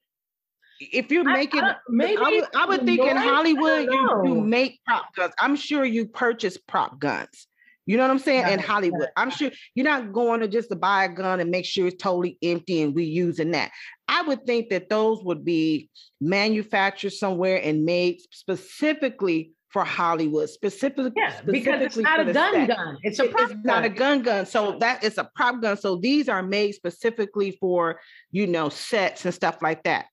[0.92, 4.40] if you're making, I, I, maybe I would, I would think in Hollywood you, you
[4.40, 5.32] make prop guns.
[5.38, 7.46] I'm sure you purchase prop guns.
[7.84, 8.48] You know what I'm saying?
[8.48, 11.64] in Hollywood, I'm sure you're not going to just to buy a gun and make
[11.64, 13.72] sure it's totally empty and we using that.
[14.06, 15.90] I would think that those would be
[16.20, 22.52] manufactured somewhere and made specifically for Hollywood, specifically, yeah, specifically because it's not a gun
[22.54, 22.68] set.
[22.68, 22.98] gun.
[23.02, 23.62] It's a prop it's gun.
[23.64, 24.46] not a gun gun.
[24.46, 25.76] So that is a prop gun.
[25.76, 27.98] So these are made specifically for
[28.30, 30.06] you know sets and stuff like that.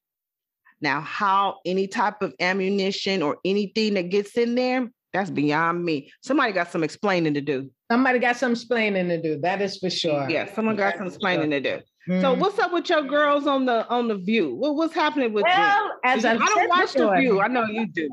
[0.82, 6.12] Now, how any type of ammunition or anything that gets in there, that's beyond me.
[6.22, 7.70] Somebody got some explaining to do.
[7.92, 9.39] Somebody got some explaining to do.
[9.39, 10.30] That is for sure.
[10.30, 11.62] Yeah, someone got some explaining sure.
[11.62, 11.84] to do.
[12.10, 12.22] Mm-hmm.
[12.22, 14.56] So what's up with your girls on the on the view?
[14.56, 15.92] What, what's happening with well, you?
[16.06, 17.42] As I've I don't watch before, the view.
[17.42, 18.10] I know you do.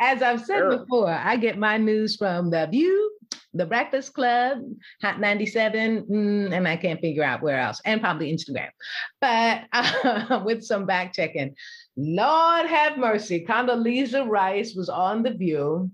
[0.00, 0.78] As I've said Girl.
[0.78, 3.10] before, I get my news from the View,
[3.54, 4.58] the Breakfast Club,
[5.02, 8.68] Hot 97, mm, and I can't figure out where else, and probably Instagram.
[9.20, 11.56] But uh, with some back checking,
[12.00, 15.90] Lord have mercy, Condoleezza Rice was on The View.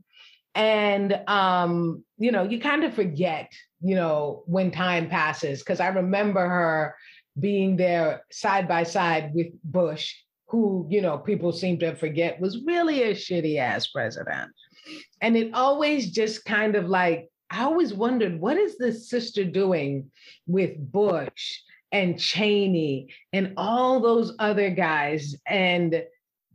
[0.54, 5.88] And, um, you know, you kind of forget, you know, when time passes, because I
[5.88, 6.94] remember her
[7.40, 10.14] being there side by side with Bush,
[10.48, 14.52] who, you know, people seem to forget was really a shitty ass president.
[15.22, 20.10] And it always just kind of like, I always wondered, what is this sister doing
[20.46, 21.60] with Bush?
[21.94, 26.02] And Cheney and all those other guys and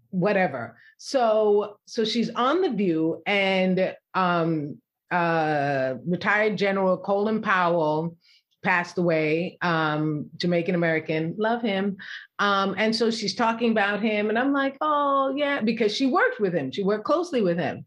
[0.10, 0.78] whatever.
[0.98, 8.18] So so she's on the View and um, uh, retired General Colin Powell
[8.62, 11.96] passed away, um, Jamaican American, love him.
[12.40, 16.42] Um, and so she's talking about him, and I'm like, oh yeah, because she worked
[16.42, 17.86] with him, she worked closely with him.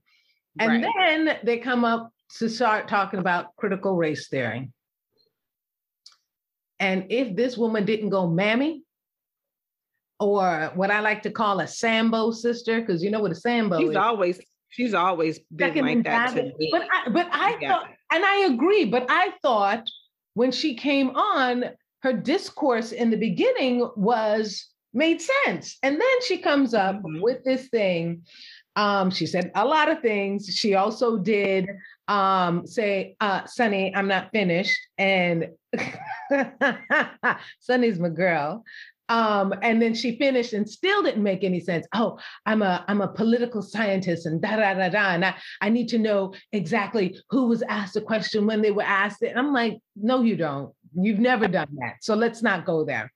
[0.59, 0.93] And right.
[0.97, 4.71] then they come up to start talking about critical race theory.
[6.83, 8.83] And if this woman didn't go mammy,
[10.19, 13.79] or what I like to call a Sambo sister, because you know what a Sambo
[13.79, 13.97] she's is.
[13.97, 16.69] always she's always been like that to me.
[16.73, 17.69] But I, but I yeah.
[17.69, 19.89] thought, and I agree, but I thought
[20.35, 21.67] when she came on,
[22.03, 25.79] her discourse in the beginning was made sense.
[25.85, 27.21] And then she comes up mm-hmm.
[27.21, 28.23] with this thing.
[28.75, 30.47] Um, she said a lot of things.
[30.47, 31.69] She also did
[32.09, 34.79] um, say, uh, Sunny, I'm not finished.
[34.99, 35.49] And
[37.61, 38.65] Sunny's my girl.
[39.09, 41.87] Um, and then she finished and still didn't make any sense.
[41.95, 45.11] Oh, I'm a I'm a political scientist and da da da da.
[45.11, 48.83] And I, I need to know exactly who was asked the question when they were
[48.83, 49.29] asked it.
[49.29, 50.73] And I'm like, no, you don't.
[50.95, 51.97] You've never done that.
[52.01, 53.13] So let's not go there.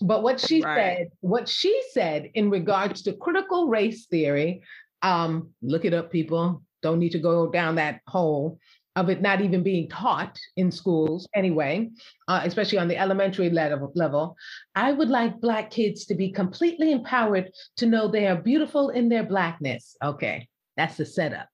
[0.00, 0.76] But what she right.
[0.76, 4.62] said, what she said in regards to critical race theory,
[5.02, 6.62] um, look it up, people.
[6.82, 8.58] Don't need to go down that hole.
[8.96, 11.90] of it not even being taught in schools anyway,
[12.28, 14.36] uh, especially on the elementary level, level,
[14.74, 19.10] I would like Black kids to be completely empowered to know they are beautiful in
[19.10, 19.96] their Blackness.
[20.02, 21.48] Okay, that's the setup.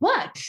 [0.00, 0.42] But,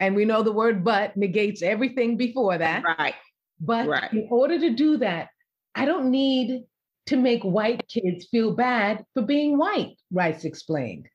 [0.00, 2.82] and we know the word but negates everything before that.
[2.98, 3.14] Right.
[3.60, 4.12] But right.
[4.12, 5.28] in order to do that,
[5.76, 6.64] I don't need
[7.06, 11.08] to make white kids feel bad for being white, Rice explained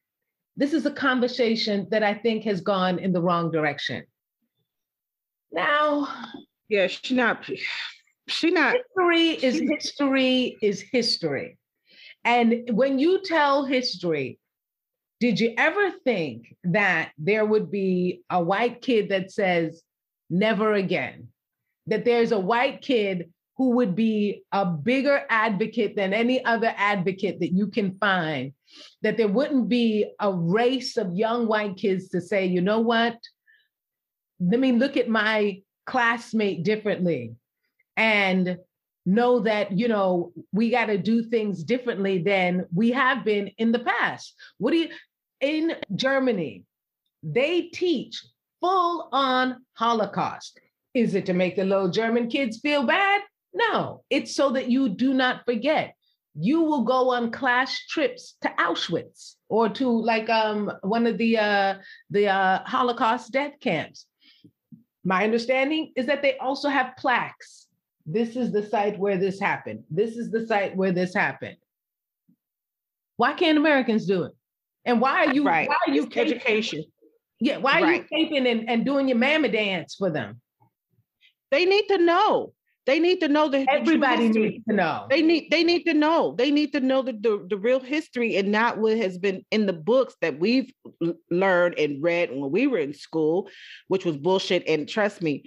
[0.59, 4.03] this is a conversation that I think has gone in the wrong direction.
[5.53, 6.09] Now,
[6.67, 7.49] yeah, she not
[8.27, 11.57] she not history is she, history is history.
[12.25, 14.37] And when you tell history,
[15.21, 19.81] did you ever think that there would be a white kid that says
[20.29, 21.29] never again?
[21.87, 27.41] That there's a white kid who would be a bigger advocate than any other advocate
[27.41, 28.53] that you can find,
[29.01, 33.17] that there wouldn't be a race of young white kids to say, you know what?
[34.39, 37.33] Let me look at my classmate differently
[37.97, 38.57] and
[39.05, 43.73] know that, you know, we got to do things differently than we have been in
[43.73, 44.35] the past.
[44.57, 44.89] What do you,
[45.41, 46.63] in Germany,
[47.23, 48.23] they teach
[48.61, 50.61] full on Holocaust.
[50.93, 53.21] Is it to make the little German kids feel bad?
[53.53, 55.95] No, it's so that you do not forget.
[56.35, 61.37] You will go on class trips to Auschwitz or to like um, one of the
[61.37, 61.75] uh,
[62.09, 64.05] the uh, Holocaust death camps.
[65.03, 67.67] My understanding is that they also have plaques.
[68.05, 69.83] This is the site where this happened.
[69.89, 71.57] This is the site where this happened.
[73.17, 74.33] Why can't Americans do it?
[74.85, 75.67] And why are you right.
[75.67, 76.83] why are you education?
[77.39, 78.05] Yeah, why are right.
[78.11, 80.41] you taping and, and doing your mama dance for them?
[81.51, 82.53] They need to know.
[82.89, 85.05] They need to know the everybody needs to know.
[85.11, 86.33] They need they need to know.
[86.35, 89.67] They need to know the, the, the real history and not what has been in
[89.67, 90.73] the books that we've
[91.29, 93.47] learned and read when we were in school,
[93.89, 94.67] which was bullshit.
[94.67, 95.43] And trust me,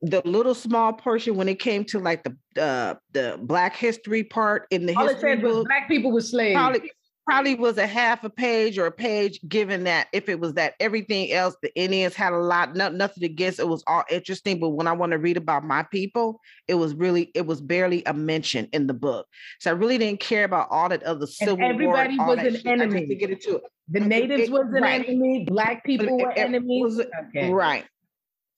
[0.00, 4.66] the little small portion when it came to like the uh, the black history part
[4.70, 6.56] in the All history book, black people were slaves.
[6.56, 6.90] Probably,
[7.26, 10.74] probably was a half a page or a page given that if it was that
[10.80, 14.70] everything else the indians had a lot no, nothing against it was all interesting but
[14.70, 18.14] when i want to read about my people it was really it was barely a
[18.14, 19.26] mention in the book.
[19.60, 22.54] So i really didn't care about all that other civil and everybody war, was an
[22.54, 22.66] shit.
[22.66, 23.06] enemy.
[23.06, 23.62] to get into it.
[23.88, 25.06] The natives it, was an right.
[25.06, 25.44] enemy.
[25.46, 26.96] Black people were enemies.
[26.96, 27.50] was, okay.
[27.50, 27.84] right.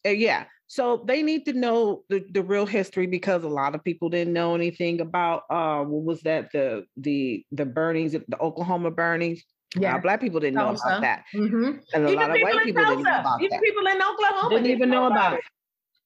[0.04, 4.10] Yeah so they need to know the, the real history because a lot of people
[4.10, 9.42] didn't know anything about uh what was that the the the burnings the Oklahoma burnings.
[9.76, 11.78] Yeah, uh, black people didn't know about that, mm-hmm.
[11.92, 13.62] and a Even lot of white people didn't know about Even that.
[13.62, 15.40] people in Oklahoma didn't even know about it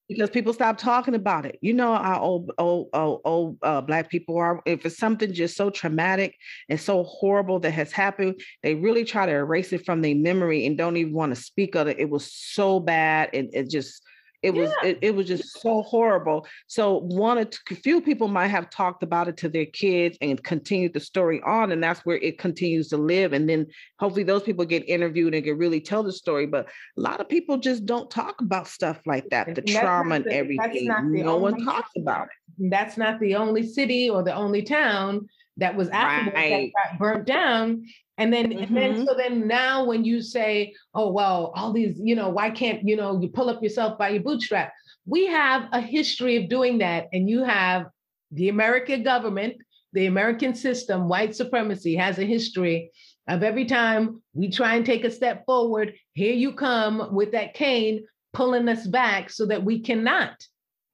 [0.09, 1.57] because people stopped talking about it.
[1.61, 4.61] You know how old old old, old uh, black people are.
[4.65, 6.35] If it's something just so traumatic
[6.69, 10.65] and so horrible that has happened, they really try to erase it from their memory
[10.65, 11.99] and don't even want to speak of it.
[11.99, 14.02] It was so bad and it just
[14.43, 14.89] it was yeah.
[14.89, 16.45] it, it, was just so horrible.
[16.67, 20.41] So one or two, few people might have talked about it to their kids and
[20.43, 23.31] continued the story on, and that's where it continues to live.
[23.31, 23.67] And then
[23.99, 26.45] hopefully those people get interviewed and can really tell the story.
[26.45, 30.15] But a lot of people just don't talk about stuff like that, the that's trauma
[30.15, 30.87] and everything.
[30.87, 32.69] No one talks about it.
[32.69, 35.27] That's not the only city or the only town
[35.57, 36.71] that was after right.
[36.73, 37.85] that got burnt down
[38.17, 38.63] and then, mm-hmm.
[38.63, 42.51] and then, so then now when you say, oh, well, all these, you know, why
[42.51, 44.71] can't, you know, you pull up yourself by your bootstrap?
[45.05, 47.07] We have a history of doing that.
[47.11, 47.87] And you have
[48.31, 49.55] the American government,
[49.93, 52.91] the American system, white supremacy has a history
[53.27, 57.53] of every time we try and take a step forward, here you come with that
[57.53, 60.45] cane pulling us back so that we cannot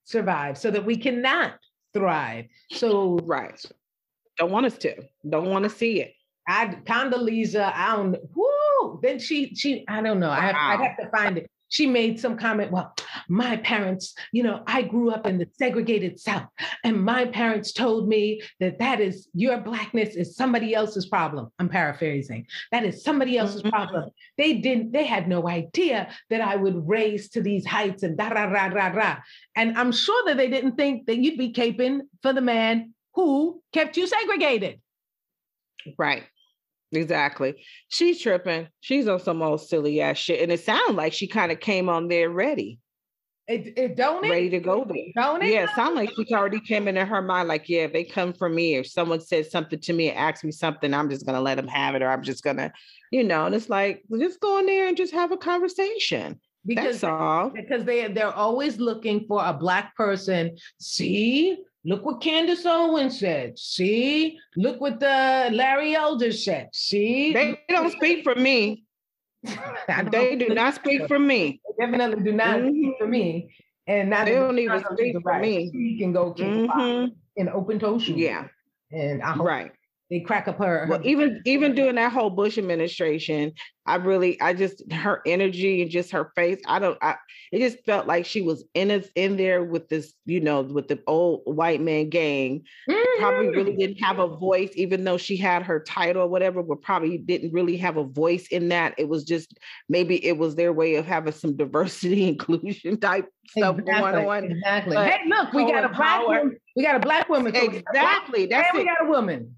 [0.05, 1.55] survive, so that we cannot
[1.93, 2.45] thrive.
[2.71, 3.61] So, right.
[4.37, 4.95] Don't want us to,
[5.27, 6.13] don't want to see it.
[6.49, 8.99] I Condoleezza, I don't whoo.
[9.03, 10.29] Then she she, I don't know.
[10.29, 10.33] Wow.
[10.33, 11.49] I have, I'd have to find it.
[11.71, 12.71] She made some comment.
[12.71, 12.95] Well,
[13.27, 16.47] my parents, you know, I grew up in the segregated South,
[16.83, 21.49] and my parents told me that that is your blackness is somebody else's problem.
[21.59, 22.47] I'm paraphrasing.
[22.71, 23.69] That is somebody else's mm-hmm.
[23.69, 24.09] problem.
[24.39, 24.91] They didn't.
[24.91, 28.65] They had no idea that I would raise to these heights and da ra ra
[28.65, 29.17] ra ra.
[29.55, 33.61] And I'm sure that they didn't think that you'd be caping for the man who
[33.71, 34.81] kept you segregated.
[35.97, 36.23] Right.
[36.91, 37.55] Exactly.
[37.89, 38.67] She's tripping.
[38.79, 40.41] She's on some old silly ass shit.
[40.41, 42.79] And it sounds like she kind of came on there ready.
[43.47, 44.29] It, it don't it?
[44.29, 45.05] Ready to go there.
[45.15, 45.51] Don't it?
[45.51, 48.31] Yeah, it sounds like she already came into her mind, like, yeah, if they come
[48.31, 51.41] for me, if someone says something to me and asks me something, I'm just gonna
[51.41, 52.71] let them have it, or I'm just gonna,
[53.11, 56.39] you know, and it's like, well, just go in there and just have a conversation.
[56.63, 57.49] Because, That's all.
[57.49, 60.55] Because they they're always looking for a black person.
[60.79, 63.57] See, Look what Candace Owens said.
[63.57, 66.69] See, look what the Larry Elder said.
[66.73, 68.83] See, they don't speak for me.
[70.11, 71.61] they do not speak for me.
[71.77, 72.67] They definitely do not mm-hmm.
[72.69, 73.55] speak for me.
[73.87, 75.71] And now they don't even speak for me.
[75.73, 77.13] You can go kick mm-hmm.
[77.37, 78.17] in open toe shoes.
[78.17, 78.47] Yeah.
[78.91, 79.71] And I hope right
[80.09, 83.53] they crack up her, her well, even even during that whole Bush administration,
[83.89, 86.61] I really I just her energy and just her face.
[86.67, 87.15] I don't I
[87.51, 90.87] it just felt like she was in it in there with this, you know, with
[90.87, 92.65] the old white man gang.
[92.87, 93.19] Mm-hmm.
[93.19, 96.83] Probably really didn't have a voice, even though she had her title or whatever, but
[96.83, 98.93] probably didn't really have a voice in that.
[98.99, 99.57] It was just
[99.89, 104.51] maybe it was their way of having some diversity inclusion type stuff exactly, going on.
[104.51, 104.95] Exactly.
[104.95, 106.57] But hey, look, we got a black woman.
[106.75, 107.55] We got a black woman.
[107.55, 108.45] Exactly.
[108.45, 109.55] That's and we got a woman.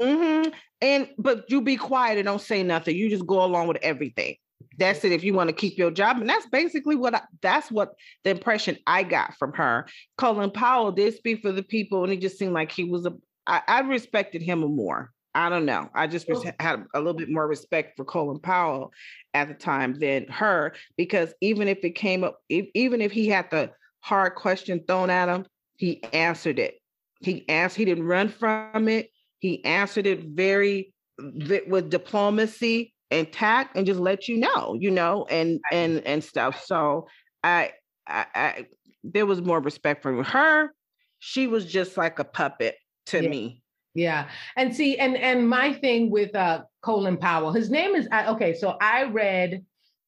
[0.00, 0.50] Mm-hmm.
[0.84, 2.94] And but you be quiet and don't say nothing.
[2.94, 4.36] You just go along with everything.
[4.78, 5.12] That's it.
[5.12, 8.30] If you want to keep your job, and that's basically what I, that's what the
[8.30, 9.86] impression I got from her.
[10.18, 13.14] Colin Powell did speak for the people, and he just seemed like he was a.
[13.46, 15.10] I, I respected him more.
[15.34, 15.88] I don't know.
[15.94, 16.44] I just oh.
[16.60, 18.92] had a little bit more respect for Colin Powell
[19.32, 23.28] at the time than her because even if it came up, if, even if he
[23.28, 23.70] had the
[24.00, 26.74] hard question thrown at him, he answered it.
[27.20, 27.74] He asked.
[27.74, 29.08] He didn't run from it.
[29.44, 35.26] He answered it very with diplomacy and tact and just let you know, you know,
[35.28, 36.64] and and and stuff.
[36.64, 37.08] So
[37.42, 37.72] I,
[38.06, 38.66] I, I
[39.02, 40.70] there was more respect for her.
[41.18, 42.76] She was just like a puppet
[43.08, 43.28] to yeah.
[43.28, 43.62] me.
[43.94, 44.28] Yeah.
[44.56, 48.54] And see, and and my thing with uh Colin Powell, his name is okay.
[48.54, 49.62] So I read,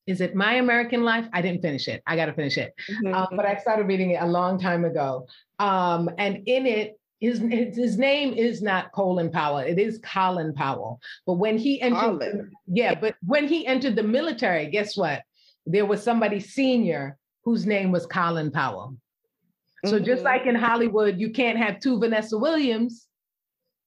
[0.06, 1.26] is it My American Life?
[1.34, 2.02] I didn't finish it.
[2.06, 3.14] I got to finish it, mm-hmm.
[3.14, 5.26] um, but I started reading it a long time ago.
[5.58, 9.58] Um, and in it, his, his name is not Colin Powell.
[9.58, 11.00] It is Colin Powell.
[11.26, 15.22] But when he entered, the, yeah, but when he entered the military, guess what?
[15.64, 18.96] There was somebody senior whose name was Colin Powell.
[19.84, 20.04] So mm-hmm.
[20.04, 23.06] just like in Hollywood, you can't have two Vanessa Williams.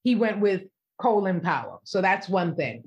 [0.04, 0.64] He went with
[1.00, 1.82] Colin Powell.
[1.84, 2.84] So that's one thing.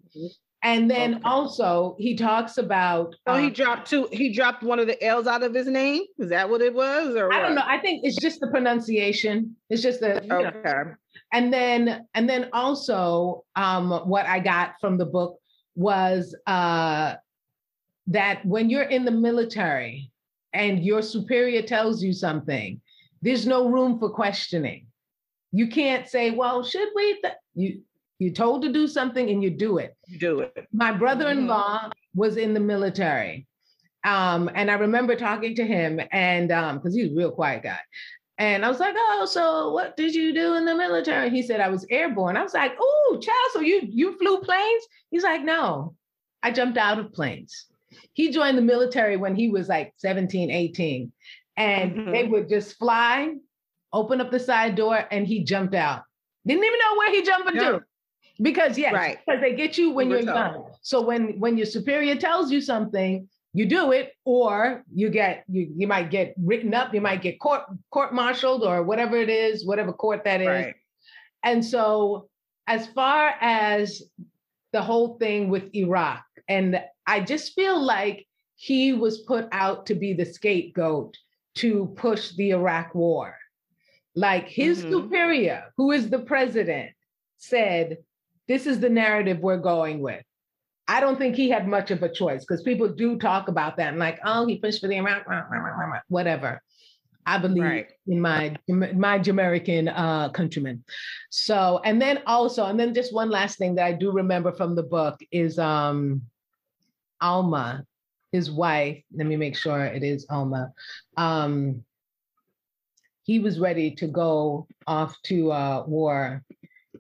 [0.65, 1.23] And then okay.
[1.25, 3.17] also he talks about.
[3.27, 4.09] Oh, um, he dropped two.
[4.13, 6.03] He dropped one of the L's out of his name.
[6.19, 7.17] Is that what it was?
[7.17, 7.65] Or I don't know.
[7.67, 9.57] I think it's just the pronunciation.
[9.71, 10.61] It's just the okay.
[10.63, 10.95] Know.
[11.33, 15.39] And then and then also um, what I got from the book
[15.75, 17.15] was uh,
[18.07, 20.13] that when you're in the military
[20.53, 22.81] and your superior tells you something,
[23.21, 24.87] there's no room for questioning.
[25.51, 27.35] You can't say, "Well, should we?" Th-?
[27.55, 27.83] You
[28.23, 29.97] you're told to do something and you do it.
[30.19, 30.67] Do it.
[30.73, 32.19] My brother-in-law mm-hmm.
[32.19, 33.47] was in the military.
[34.05, 37.79] Um, and I remember talking to him and because um, he's a real quiet guy.
[38.39, 41.31] And I was like, oh, so what did you do in the military?
[41.31, 42.37] He said, I was airborne.
[42.37, 44.85] I was like, oh, child, so you you flew planes?
[45.11, 45.95] He's like, no,
[46.43, 47.67] I jumped out of planes.
[48.15, 51.13] He joined the military when he was like 17, 18.
[51.57, 52.11] And mm-hmm.
[52.11, 53.35] they would just fly,
[53.93, 56.03] open up the side door, and he jumped out.
[56.47, 57.83] Didn't even know where he jumped into.
[58.43, 59.19] Because yes, right.
[59.25, 60.71] because they get you when you're young.
[60.83, 65.73] So when when your superior tells you something, you do it, or you get you
[65.77, 69.65] you might get written up, you might get court court martialed or whatever it is,
[69.65, 70.49] whatever court that is.
[70.49, 70.75] Right.
[71.45, 72.29] And so
[72.67, 74.03] as far as
[74.73, 78.27] the whole thing with Iraq, and I just feel like
[78.57, 81.17] he was put out to be the scapegoat
[81.57, 83.37] to push the Iraq war.
[84.15, 84.91] Like his mm-hmm.
[84.91, 86.91] superior, who is the president,
[87.39, 87.99] said,
[88.49, 90.23] this is the narrative we're going with.
[90.89, 93.91] I don't think he had much of a choice because people do talk about that
[93.91, 95.43] and like, oh, he pushed for the American,
[96.09, 96.61] whatever.
[97.25, 97.89] I believe right.
[98.09, 100.85] in my my Jamaican uh, countrymen.
[101.31, 104.75] So, and then also, and then just one last thing that I do remember from
[104.75, 106.23] the book is um,
[107.21, 107.87] Alma,
[108.33, 109.03] his wife.
[109.15, 110.73] Let me make sure it is Alma.
[111.17, 111.85] Um,
[113.23, 116.43] he was ready to go off to uh, war,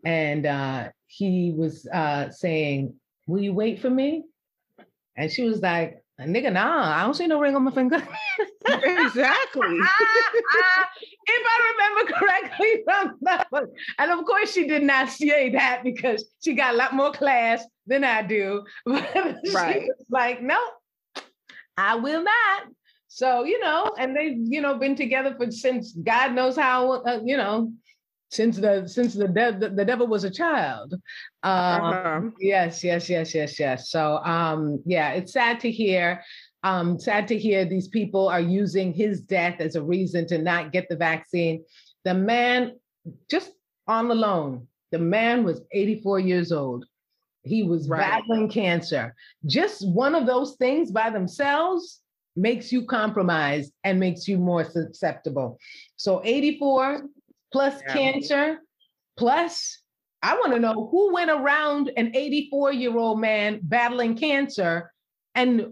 [0.04, 2.94] and uh, he was uh, saying,
[3.26, 4.24] Will you wait for me?
[5.14, 7.96] And she was like, Nigga, nah, I don't see no ring on my finger.
[8.66, 9.76] exactly.
[11.26, 13.66] if I remember correctly from that one.
[13.98, 17.64] And of course, she did not say that because she got a lot more class
[17.86, 18.64] than I do.
[18.86, 19.88] But right.
[20.10, 20.58] like, no,
[21.76, 22.62] I will not.
[23.08, 27.20] So, you know, and they've, you know, been together for since God knows how, uh,
[27.22, 27.72] you know,
[28.32, 30.94] since the since the, de- the, the devil was a child.
[31.42, 32.20] Um, uh-huh.
[32.40, 33.90] Yes, yes, yes, yes, yes.
[33.90, 36.22] So um, yeah, it's sad to hear.
[36.64, 40.72] Um, sad to hear these people are using his death as a reason to not
[40.72, 41.64] get the vaccine.
[42.04, 42.78] The man,
[43.28, 43.50] just
[43.86, 46.86] on the loan, the man was 84 years old.
[47.42, 47.98] He was right.
[47.98, 49.14] battling cancer.
[49.44, 52.00] Just one of those things by themselves
[52.36, 55.58] makes you compromise and makes you more susceptible.
[55.96, 57.02] So 84,
[57.52, 57.92] plus yeah.
[57.92, 58.58] cancer,
[59.16, 59.82] plus
[60.22, 64.92] I want to know who went around an 84 year old man battling cancer
[65.34, 65.66] and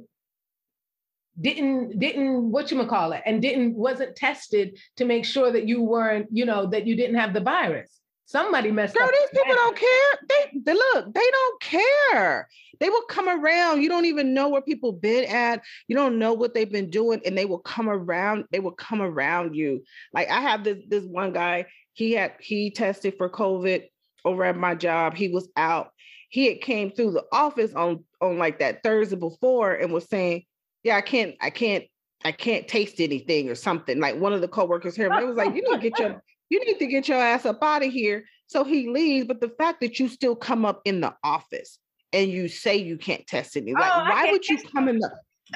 [1.40, 5.82] didn't didn't what you call it and didn't wasn't tested to make sure that you
[5.82, 7.99] weren't you know that you didn't have the virus
[8.30, 9.12] somebody messed Girl, up.
[9.12, 10.18] these people don't care.
[10.28, 12.48] They, they look they don't care.
[12.78, 13.82] They will come around.
[13.82, 15.62] You don't even know where people been at.
[15.88, 19.02] You don't know what they've been doing and they will come around they will come
[19.02, 19.82] around you.
[20.12, 23.84] Like i have this this one guy he had he tested for covid
[24.24, 25.14] over at my job.
[25.14, 25.90] He was out.
[26.28, 30.44] He had came through the office on on like that thursday before and was saying
[30.82, 31.84] yeah, I can't, I can't,
[32.24, 33.98] I can't taste anything or something.
[33.98, 36.64] Like one of the coworkers here, it was like, you need to get your, you
[36.64, 38.24] need to get your ass up out of here.
[38.48, 39.26] So he leaves.
[39.26, 41.78] But the fact that you still come up in the office
[42.12, 45.10] and you say you can't test anything, like oh, why would you come in the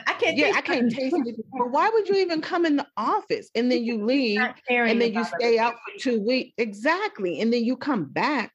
[0.07, 0.36] I can't.
[0.36, 1.36] Yeah, I can't taste it.
[1.53, 5.14] But why would you even come in the office and then you leave and then
[5.14, 6.53] you stay out for two weeks?
[6.59, 7.40] Exactly.
[7.40, 8.53] And then you come back.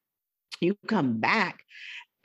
[0.61, 1.63] You come back,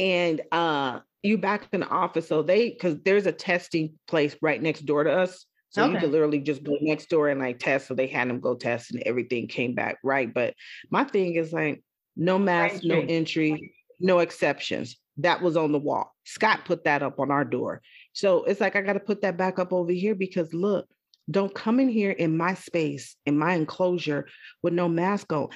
[0.00, 2.26] and uh, you back in the office.
[2.26, 5.46] So they because there's a testing place right next door to us.
[5.74, 5.94] So okay.
[5.94, 7.88] you could literally just go next door and like test.
[7.88, 10.32] So they had them go test and everything came back right.
[10.32, 10.54] But
[10.88, 11.82] my thing is like
[12.14, 14.96] no mask, no entry, no exceptions.
[15.16, 16.14] That was on the wall.
[16.22, 17.82] Scott put that up on our door.
[18.12, 20.86] So it's like I got to put that back up over here because look,
[21.30, 24.26] don't come in here in my space, in my enclosure
[24.62, 25.48] with no mask on.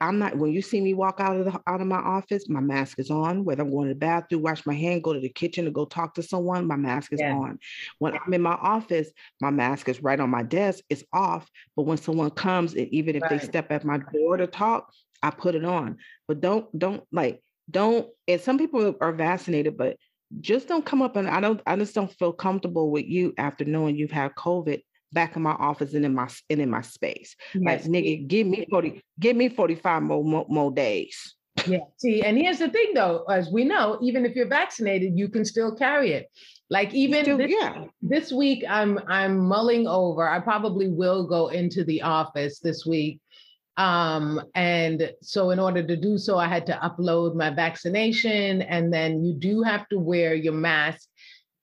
[0.00, 2.60] I'm not when you see me walk out of the out of my office, my
[2.60, 3.44] mask is on.
[3.44, 5.84] Whether I'm going to the bathroom, wash my hand, go to the kitchen to go
[5.84, 7.34] talk to someone, my mask is yeah.
[7.34, 7.58] on.
[7.98, 9.10] When I'm in my office,
[9.40, 11.48] my mask is right on my desk, it's off.
[11.76, 13.30] But when someone comes and even if right.
[13.30, 14.92] they step at my door to talk,
[15.22, 15.98] I put it on.
[16.28, 19.96] But don't don't like don't and some people are vaccinated, but
[20.40, 23.64] just don't come up and I don't I just don't feel comfortable with you after
[23.64, 24.82] knowing you've had COVID
[25.12, 27.36] back in my office and in my and in my space.
[27.54, 27.62] Yes.
[27.64, 31.34] Like nigga, give me 40, give me 45 more, more, more days.
[31.66, 31.80] Yeah.
[31.98, 35.44] See, and here's the thing though, as we know, even if you're vaccinated, you can
[35.44, 36.28] still carry it.
[36.70, 37.84] Like even still, this, yeah.
[38.00, 40.26] this week, I'm I'm mulling over.
[40.26, 43.20] I probably will go into the office this week.
[43.76, 48.92] Um, and so in order to do so, I had to upload my vaccination, and
[48.92, 51.08] then you do have to wear your mask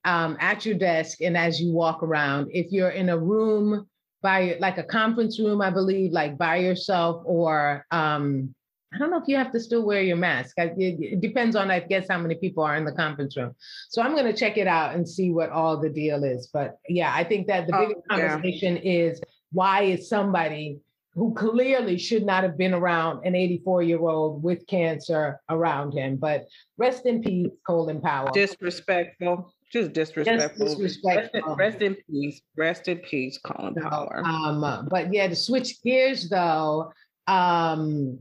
[0.04, 2.48] um, at your desk and as you walk around.
[2.52, 3.86] If you're in a room
[4.22, 8.54] by like a conference room, I believe, like by yourself, or um,
[8.92, 10.54] I don't know if you have to still wear your mask.
[10.58, 13.54] It, it depends on, I guess, how many people are in the conference room.
[13.88, 16.50] So I'm going to check it out and see what all the deal is.
[16.52, 18.82] But yeah, I think that the oh, biggest conversation yeah.
[18.82, 19.20] is
[19.52, 20.80] why is somebody
[21.14, 26.16] who clearly should not have been around an 84 year old with cancer around him.
[26.16, 26.46] But
[26.76, 28.32] rest in peace, Colin Powell.
[28.32, 30.66] Disrespectful just disrespectful.
[30.66, 31.56] Just disrespectful.
[31.56, 32.40] Rest, in peace.
[32.56, 34.10] Rest in peace, Colin Powell.
[34.24, 36.92] Um, but yeah, to switch gears though,
[37.26, 38.18] um,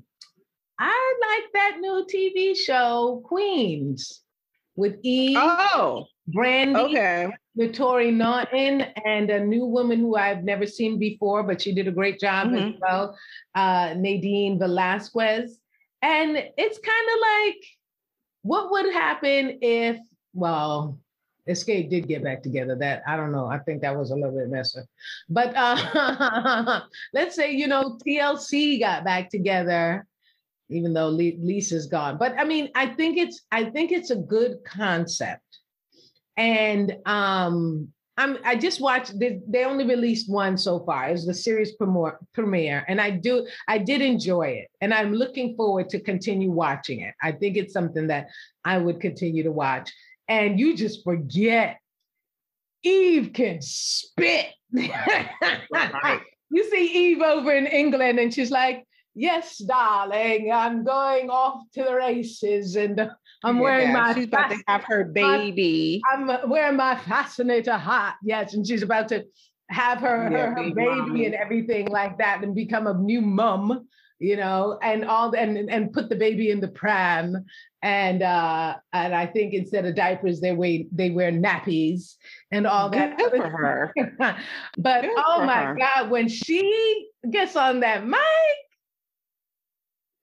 [0.79, 4.21] I like that new TV show, Queens,
[4.75, 5.37] with Eve.
[5.39, 6.79] Oh, Brandy.
[6.79, 7.29] Okay.
[7.59, 11.91] Naturi Naughton and a new woman who I've never seen before, but she did a
[11.91, 12.69] great job mm-hmm.
[12.69, 13.17] as well,
[13.55, 15.59] uh, Nadine Velazquez.
[16.01, 17.65] And it's kind of like,
[18.43, 19.97] what would happen if,
[20.33, 20.99] well,
[21.49, 22.75] Xscape did get back together.
[22.75, 23.47] That I don't know.
[23.47, 24.81] I think that was a little bit messy.
[25.27, 26.81] But uh,
[27.13, 30.05] let's say you know TLC got back together,
[30.69, 32.17] even though Lisa's gone.
[32.17, 35.59] But I mean, I think it's I think it's a good concept,
[36.37, 39.17] and um, I'm I just watched.
[39.17, 41.09] They, they only released one so far.
[41.09, 41.73] It's the series
[42.33, 46.99] premiere, and I do I did enjoy it, and I'm looking forward to continue watching
[46.99, 47.15] it.
[47.23, 48.27] I think it's something that
[48.65, 49.89] I would continue to watch
[50.29, 51.79] and you just forget
[52.83, 54.47] Eve can spit.
[54.71, 56.21] right.
[56.51, 61.83] You see Eve over in England, and she's like, Yes, darling, I'm going off to
[61.83, 62.99] the races and
[63.43, 64.13] I'm yeah, wearing my.
[64.13, 66.01] She's about to have her baby.
[66.11, 68.15] I'm, I'm, wearing my fascinator hat.
[68.23, 69.25] Yes, and she's about to
[69.69, 73.87] have her, yeah, her, her baby and everything like that and become a new mum
[74.19, 77.45] you know, and all and and put the baby in the pram,
[77.81, 82.15] and uh, and I think instead of diapers they wear they wear nappies
[82.51, 83.17] and all that.
[83.17, 83.93] Good for her.
[84.77, 85.75] but Good oh my her.
[85.75, 88.19] God, when she gets on that mic,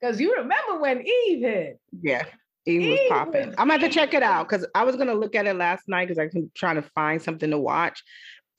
[0.00, 1.80] because you remember when Eve hit.
[2.02, 2.24] Yeah.
[2.66, 3.54] Eve was popping.
[3.58, 6.08] I'm going to check it out because I was gonna look at it last night
[6.08, 8.02] because I'm trying to find something to watch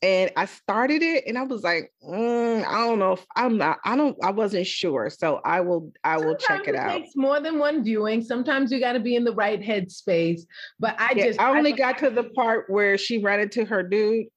[0.01, 3.79] and I started it and I was like, mm, I don't know if I'm not,
[3.83, 5.09] I don't, I wasn't sure.
[5.09, 6.89] So I will, I will Sometimes check it, out.
[6.89, 6.97] it out.
[6.99, 8.21] Takes more than one viewing.
[8.21, 10.41] Sometimes you got to be in the right headspace.
[10.79, 13.65] But I yeah, just, I only I, got to the part where she ran into
[13.65, 14.27] her dude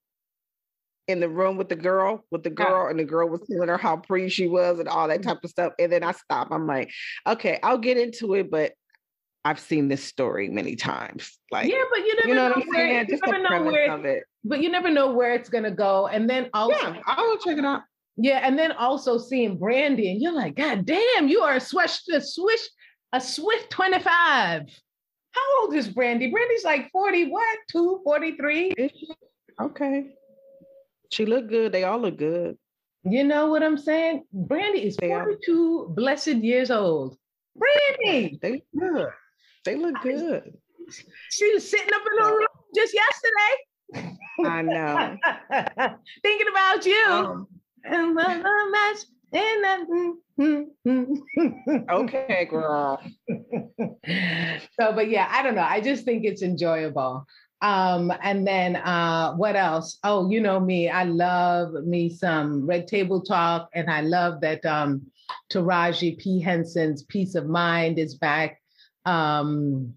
[1.09, 3.77] in the room with the girl, with the girl, and the girl was telling her
[3.77, 5.25] how pretty she was and all that mm.
[5.25, 5.75] type of stuff.
[5.79, 6.53] And then I stopped.
[6.53, 6.91] I'm like,
[7.27, 8.73] okay, I'll get into it, but
[9.45, 11.39] I've seen this story many times.
[11.51, 13.07] Like, yeah, but you never you know, know what I'm saying.
[13.09, 14.25] Just the premise of it.
[14.45, 16.07] But you never know where it's gonna go.
[16.09, 17.83] And then also, yeah, I'll check it out.
[18.17, 22.07] Yeah, and then also seeing Brandy, and you're like, God damn, you are a swish,
[22.13, 22.69] a swish,
[23.13, 24.63] a swift 25.
[25.33, 26.31] How old is Brandy?
[26.31, 28.75] Brandy's like 40, what, two, 43?
[29.63, 30.07] Okay.
[31.11, 31.73] She looked good.
[31.73, 32.59] They all look good.
[33.05, 34.25] You know what I'm saying?
[34.33, 37.17] Brandy is 42 blessed years old.
[37.57, 38.39] Brandy.
[38.43, 39.09] They look good.
[39.65, 40.55] They look good.
[41.31, 44.17] She was sitting up in the room just yesterday.
[44.47, 45.17] I know.
[46.23, 47.07] Thinking about you.
[47.07, 47.47] Um,
[47.85, 49.05] and match
[51.91, 53.01] okay, girl.
[53.29, 55.63] so, but yeah, I don't know.
[55.63, 57.27] I just think it's enjoyable.
[57.63, 59.99] Um, and then uh, what else?
[60.03, 64.65] Oh, you know me, I love me some Red Table Talk, and I love that
[64.65, 65.03] um,
[65.53, 66.41] Taraji P.
[66.41, 68.60] Henson's Peace of Mind is back.
[69.05, 69.95] Um,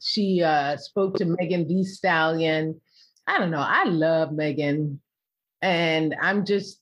[0.00, 2.80] she uh, spoke to Megan Thee Stallion.
[3.26, 3.64] I don't know.
[3.66, 5.00] I love Megan,
[5.62, 6.80] and I'm just.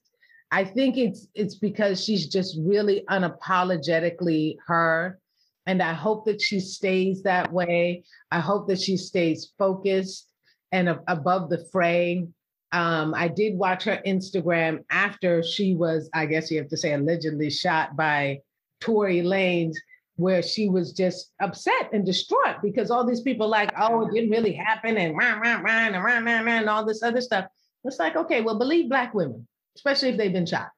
[0.50, 5.18] I think it's it's because she's just really unapologetically her
[5.66, 8.04] and I hope that she stays that way.
[8.30, 10.28] I hope that she stays focused
[10.72, 12.26] and above the fray.
[12.72, 16.92] Um, I did watch her Instagram after she was, I guess you have to say,
[16.92, 18.40] allegedly shot by
[18.80, 19.76] Tory Lanez,
[20.16, 24.30] where she was just upset and distraught because all these people like, oh, it didn't
[24.30, 27.46] really happen and rah, rah, rah, and, rah, rah, rah, and all this other stuff.
[27.84, 29.46] It's like, okay, well, believe Black women,
[29.76, 30.68] especially if they've been shot.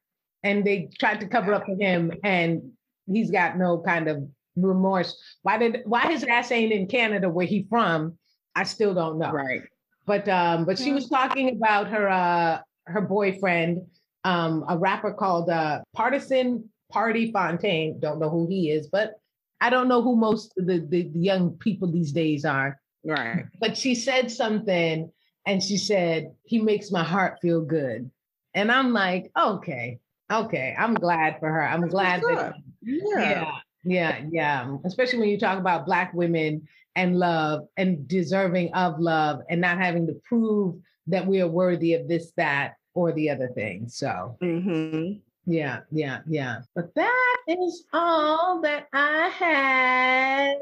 [0.42, 2.70] And they tried to cover up for him, and
[3.06, 5.16] he's got no kind of remorse.
[5.42, 8.16] Why did why his ass ain't in Canada where he from?
[8.54, 9.32] I still don't know.
[9.32, 9.62] Right.
[10.06, 13.86] But um, but she was talking about her uh her boyfriend,
[14.24, 17.98] um, a rapper called uh Pardison Party Fontaine.
[17.98, 19.14] Don't know who he is, but
[19.60, 22.78] I don't know who most of the, the, the young people these days are.
[23.04, 23.46] Right.
[23.60, 25.10] But she said something
[25.46, 28.10] and she said, he makes my heart feel good.
[28.54, 29.98] And I'm like, okay,
[30.30, 30.74] okay.
[30.78, 31.62] I'm glad for her.
[31.62, 33.18] I'm glad that yeah.
[33.18, 33.52] yeah.
[33.84, 34.76] Yeah, yeah.
[34.84, 39.78] Especially when you talk about Black women and love and deserving of love and not
[39.78, 40.76] having to prove
[41.06, 43.88] that we are worthy of this, that, or the other thing.
[43.88, 45.20] So, mm-hmm.
[45.46, 46.60] Yeah, yeah, yeah.
[46.74, 50.56] But that is all that I had.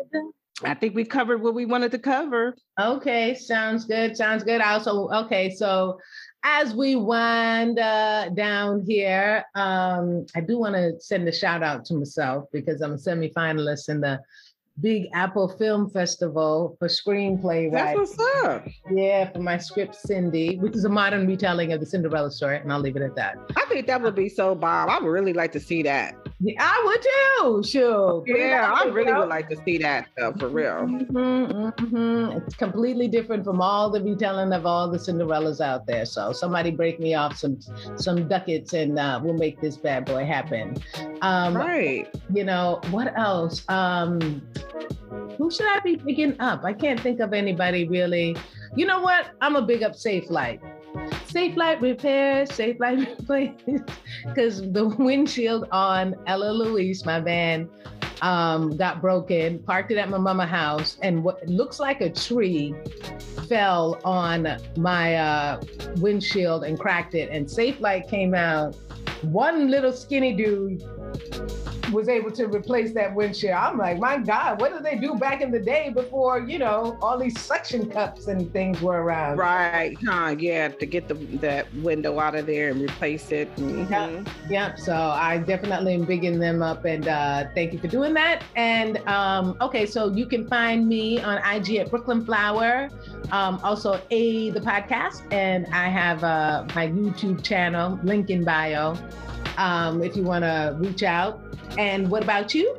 [0.62, 2.54] I think we covered what we wanted to cover.
[2.80, 4.16] Okay, sounds good.
[4.16, 4.60] Sounds good.
[4.60, 5.98] I also, okay, so
[6.44, 11.84] as we wind uh, down here, um, I do want to send a shout out
[11.86, 14.20] to myself because I'm a semifinalist in the
[14.80, 18.66] Big Apple Film Festival for screenplay That's what's up.
[18.90, 22.72] Yeah, for my script Cindy, which is a modern retelling of the Cinderella story, and
[22.72, 23.36] I'll leave it at that.
[23.56, 24.90] I think that would be so bomb.
[24.90, 26.16] I would really like to see that.
[26.40, 27.62] Yeah, I would too.
[27.70, 28.24] Sure.
[28.26, 30.72] Yeah, I really would like to see that though, for real.
[30.72, 32.38] Mm-hmm, mm-hmm.
[32.38, 36.04] It's completely different from all the retelling of all the Cinderellas out there.
[36.04, 37.60] So somebody break me off some
[37.96, 40.76] some ducats, and uh, we'll make this bad boy happen.
[41.22, 42.12] Um, right.
[42.32, 43.64] You know what else?
[43.68, 44.42] Um,
[45.38, 46.64] who should I be picking up?
[46.64, 48.36] I can't think of anybody really.
[48.76, 49.30] You know what?
[49.40, 50.60] I'm a big up Safelite.
[51.26, 53.82] Safe Light Repair, Safelite Replace,
[54.24, 57.68] because the windshield on Ella Louise, my van,
[58.22, 62.74] um, got broken, parked it at my mama house, and what looks like a tree
[63.48, 65.62] fell on my uh,
[65.96, 67.28] windshield and cracked it.
[67.30, 68.76] And Safelite came out.
[69.22, 70.82] One little skinny dude
[71.94, 73.54] was able to replace that windshield.
[73.54, 76.98] I'm like, my God, what did they do back in the day before, you know,
[77.00, 79.38] all these suction cups and things were around?
[79.38, 79.96] Right.
[80.04, 80.36] Huh.
[80.38, 80.68] Yeah.
[80.68, 83.54] To get the that window out of there and replace it.
[83.56, 83.92] Mm-hmm.
[83.92, 84.28] Yep.
[84.50, 84.78] Yep.
[84.78, 88.42] So I definitely am bigging them up and uh, thank you for doing that.
[88.56, 92.90] And um, okay, so you can find me on IG at Brooklyn Flower.
[93.32, 98.96] Um, also a the podcast, and I have uh, my YouTube channel, link in bio
[99.58, 101.40] um, if you want to reach out.
[101.78, 102.76] And what about you?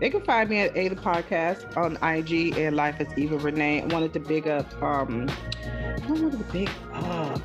[0.00, 3.82] They can find me at A the Podcast on IG and Life is Eva Renee.
[3.82, 5.28] I wanted to big up um
[5.62, 7.38] I wanted to big up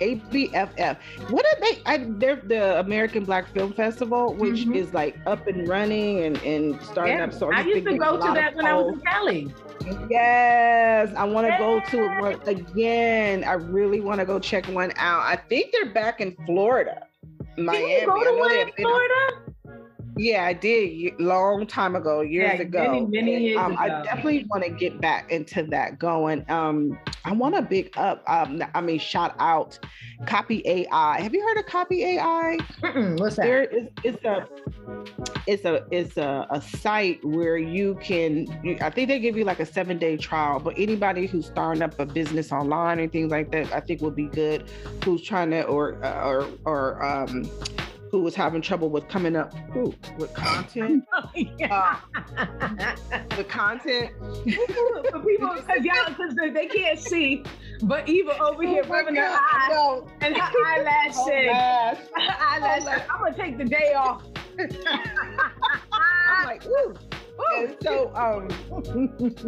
[0.00, 0.96] ABFF.
[1.30, 1.82] What are they?
[1.86, 4.74] I, they're the American Black Film Festival, which mm-hmm.
[4.74, 7.24] is like up and running and, and starting yeah.
[7.24, 7.32] up.
[7.32, 9.54] So I used to go to that when I was in Cali.
[10.08, 13.44] Yes, I want to go to one again.
[13.44, 15.22] I really want to go check one out.
[15.22, 17.06] I think they're back in Florida,
[17.56, 17.86] Miami.
[17.86, 19.49] Did you go to one in Florida?
[20.20, 22.82] Yeah, I did long time ago, years Yeah, ago.
[22.82, 26.44] many, many years um, I definitely want to get back into that going.
[26.50, 28.22] Um, I want to big up.
[28.26, 29.78] Um, I mean, shout out
[30.26, 31.22] Copy AI.
[31.22, 32.58] Have you heard of Copy AI?
[32.82, 33.44] Mm-mm, what's that?
[33.46, 34.46] There is it's a
[35.46, 38.46] it's a it's a, a site where you can.
[38.82, 41.98] I think they give you like a seven day trial, but anybody who's starting up
[41.98, 44.64] a business online and things like that, I think will be good.
[45.02, 47.50] Who's trying to or or or um
[48.10, 51.04] who was having trouble with coming up ooh, with content.
[51.14, 51.98] Oh, yeah.
[52.36, 52.46] Uh,
[53.36, 54.10] the content.
[54.20, 57.44] For people, because y'all, because they, can't see,
[57.82, 60.08] but Eva over oh here Oh rubbing her God, I eyes, know.
[60.20, 61.98] and her eyelash Oh, said, gosh.
[62.40, 64.22] eyelash said, oh, I'm gonna take the day off.
[64.82, 66.94] I'm like, ooh.
[67.56, 68.48] And so um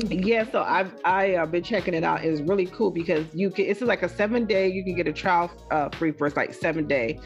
[0.08, 2.24] yeah, so I've I uh, been checking it out.
[2.24, 3.66] It's really cool because you can.
[3.66, 4.68] It's like a seven day.
[4.68, 7.20] You can get a trial uh, free for it's like seven day,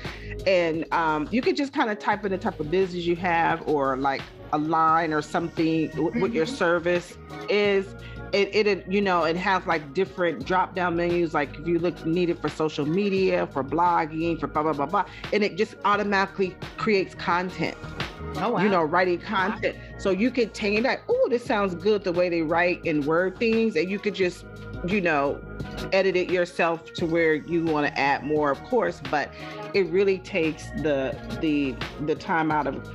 [0.47, 3.66] and um, you can just kind of type in the type of business you have
[3.68, 4.22] or like
[4.53, 7.16] a line or something w- what your service
[7.49, 7.87] is.
[8.33, 12.05] It, it you know it has like different drop down menus like if you look
[12.05, 16.57] needed for social media for blogging for blah blah blah blah and it just automatically
[16.77, 17.77] creates content
[18.39, 18.62] Oh wow.
[18.62, 19.77] you know, writing content.
[19.99, 23.39] So you could take that, oh, this sounds good the way they write and word
[23.39, 24.45] things, and you could just,
[24.89, 25.41] you know,
[25.93, 29.30] edit it yourself to where you want to add more, of course, but
[29.74, 31.74] it really takes the the
[32.07, 32.89] the time out of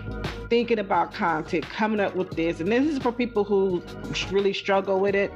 [0.50, 2.60] thinking about content, coming up with this.
[2.60, 3.82] And this is for people who
[4.32, 5.32] really struggle with it.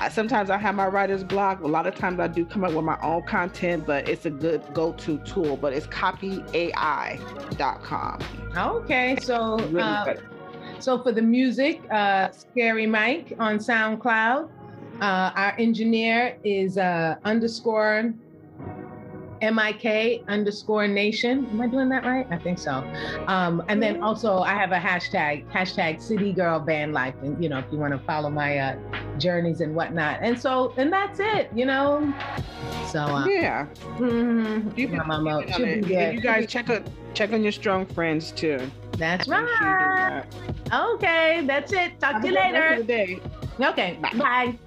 [0.00, 1.60] I, sometimes I have my writer's block.
[1.62, 4.30] A lot of times I do come up with my own content, but it's a
[4.30, 5.56] good go-to tool.
[5.56, 6.48] But it's copyai.com.
[8.56, 10.14] Okay, so uh,
[10.80, 14.50] so for the music, uh, Scary Mike on SoundCloud.
[15.00, 18.12] Uh, our engineer is uh, underscore
[19.42, 21.46] M-I-K underscore nation.
[21.50, 22.26] Am I doing that right?
[22.30, 22.72] I think so.
[23.26, 27.14] Um, and then also I have a hashtag, hashtag city girl band life.
[27.22, 28.78] And you know, if you want to follow my uh,
[29.18, 30.20] journeys and whatnot.
[30.22, 32.12] And so, and that's it, you know?
[32.90, 33.66] So uh, yeah.
[33.96, 36.14] mhm, You mama you, can, should be and good.
[36.14, 36.84] you guys check on
[37.14, 38.58] check on your strong friends too.
[38.92, 40.24] That's Make sure you do right.
[40.70, 40.94] that.
[40.94, 42.00] Okay, that's it.
[42.00, 43.18] Talk Have to you later.
[43.60, 44.10] Okay, Bye.
[44.14, 44.58] bye.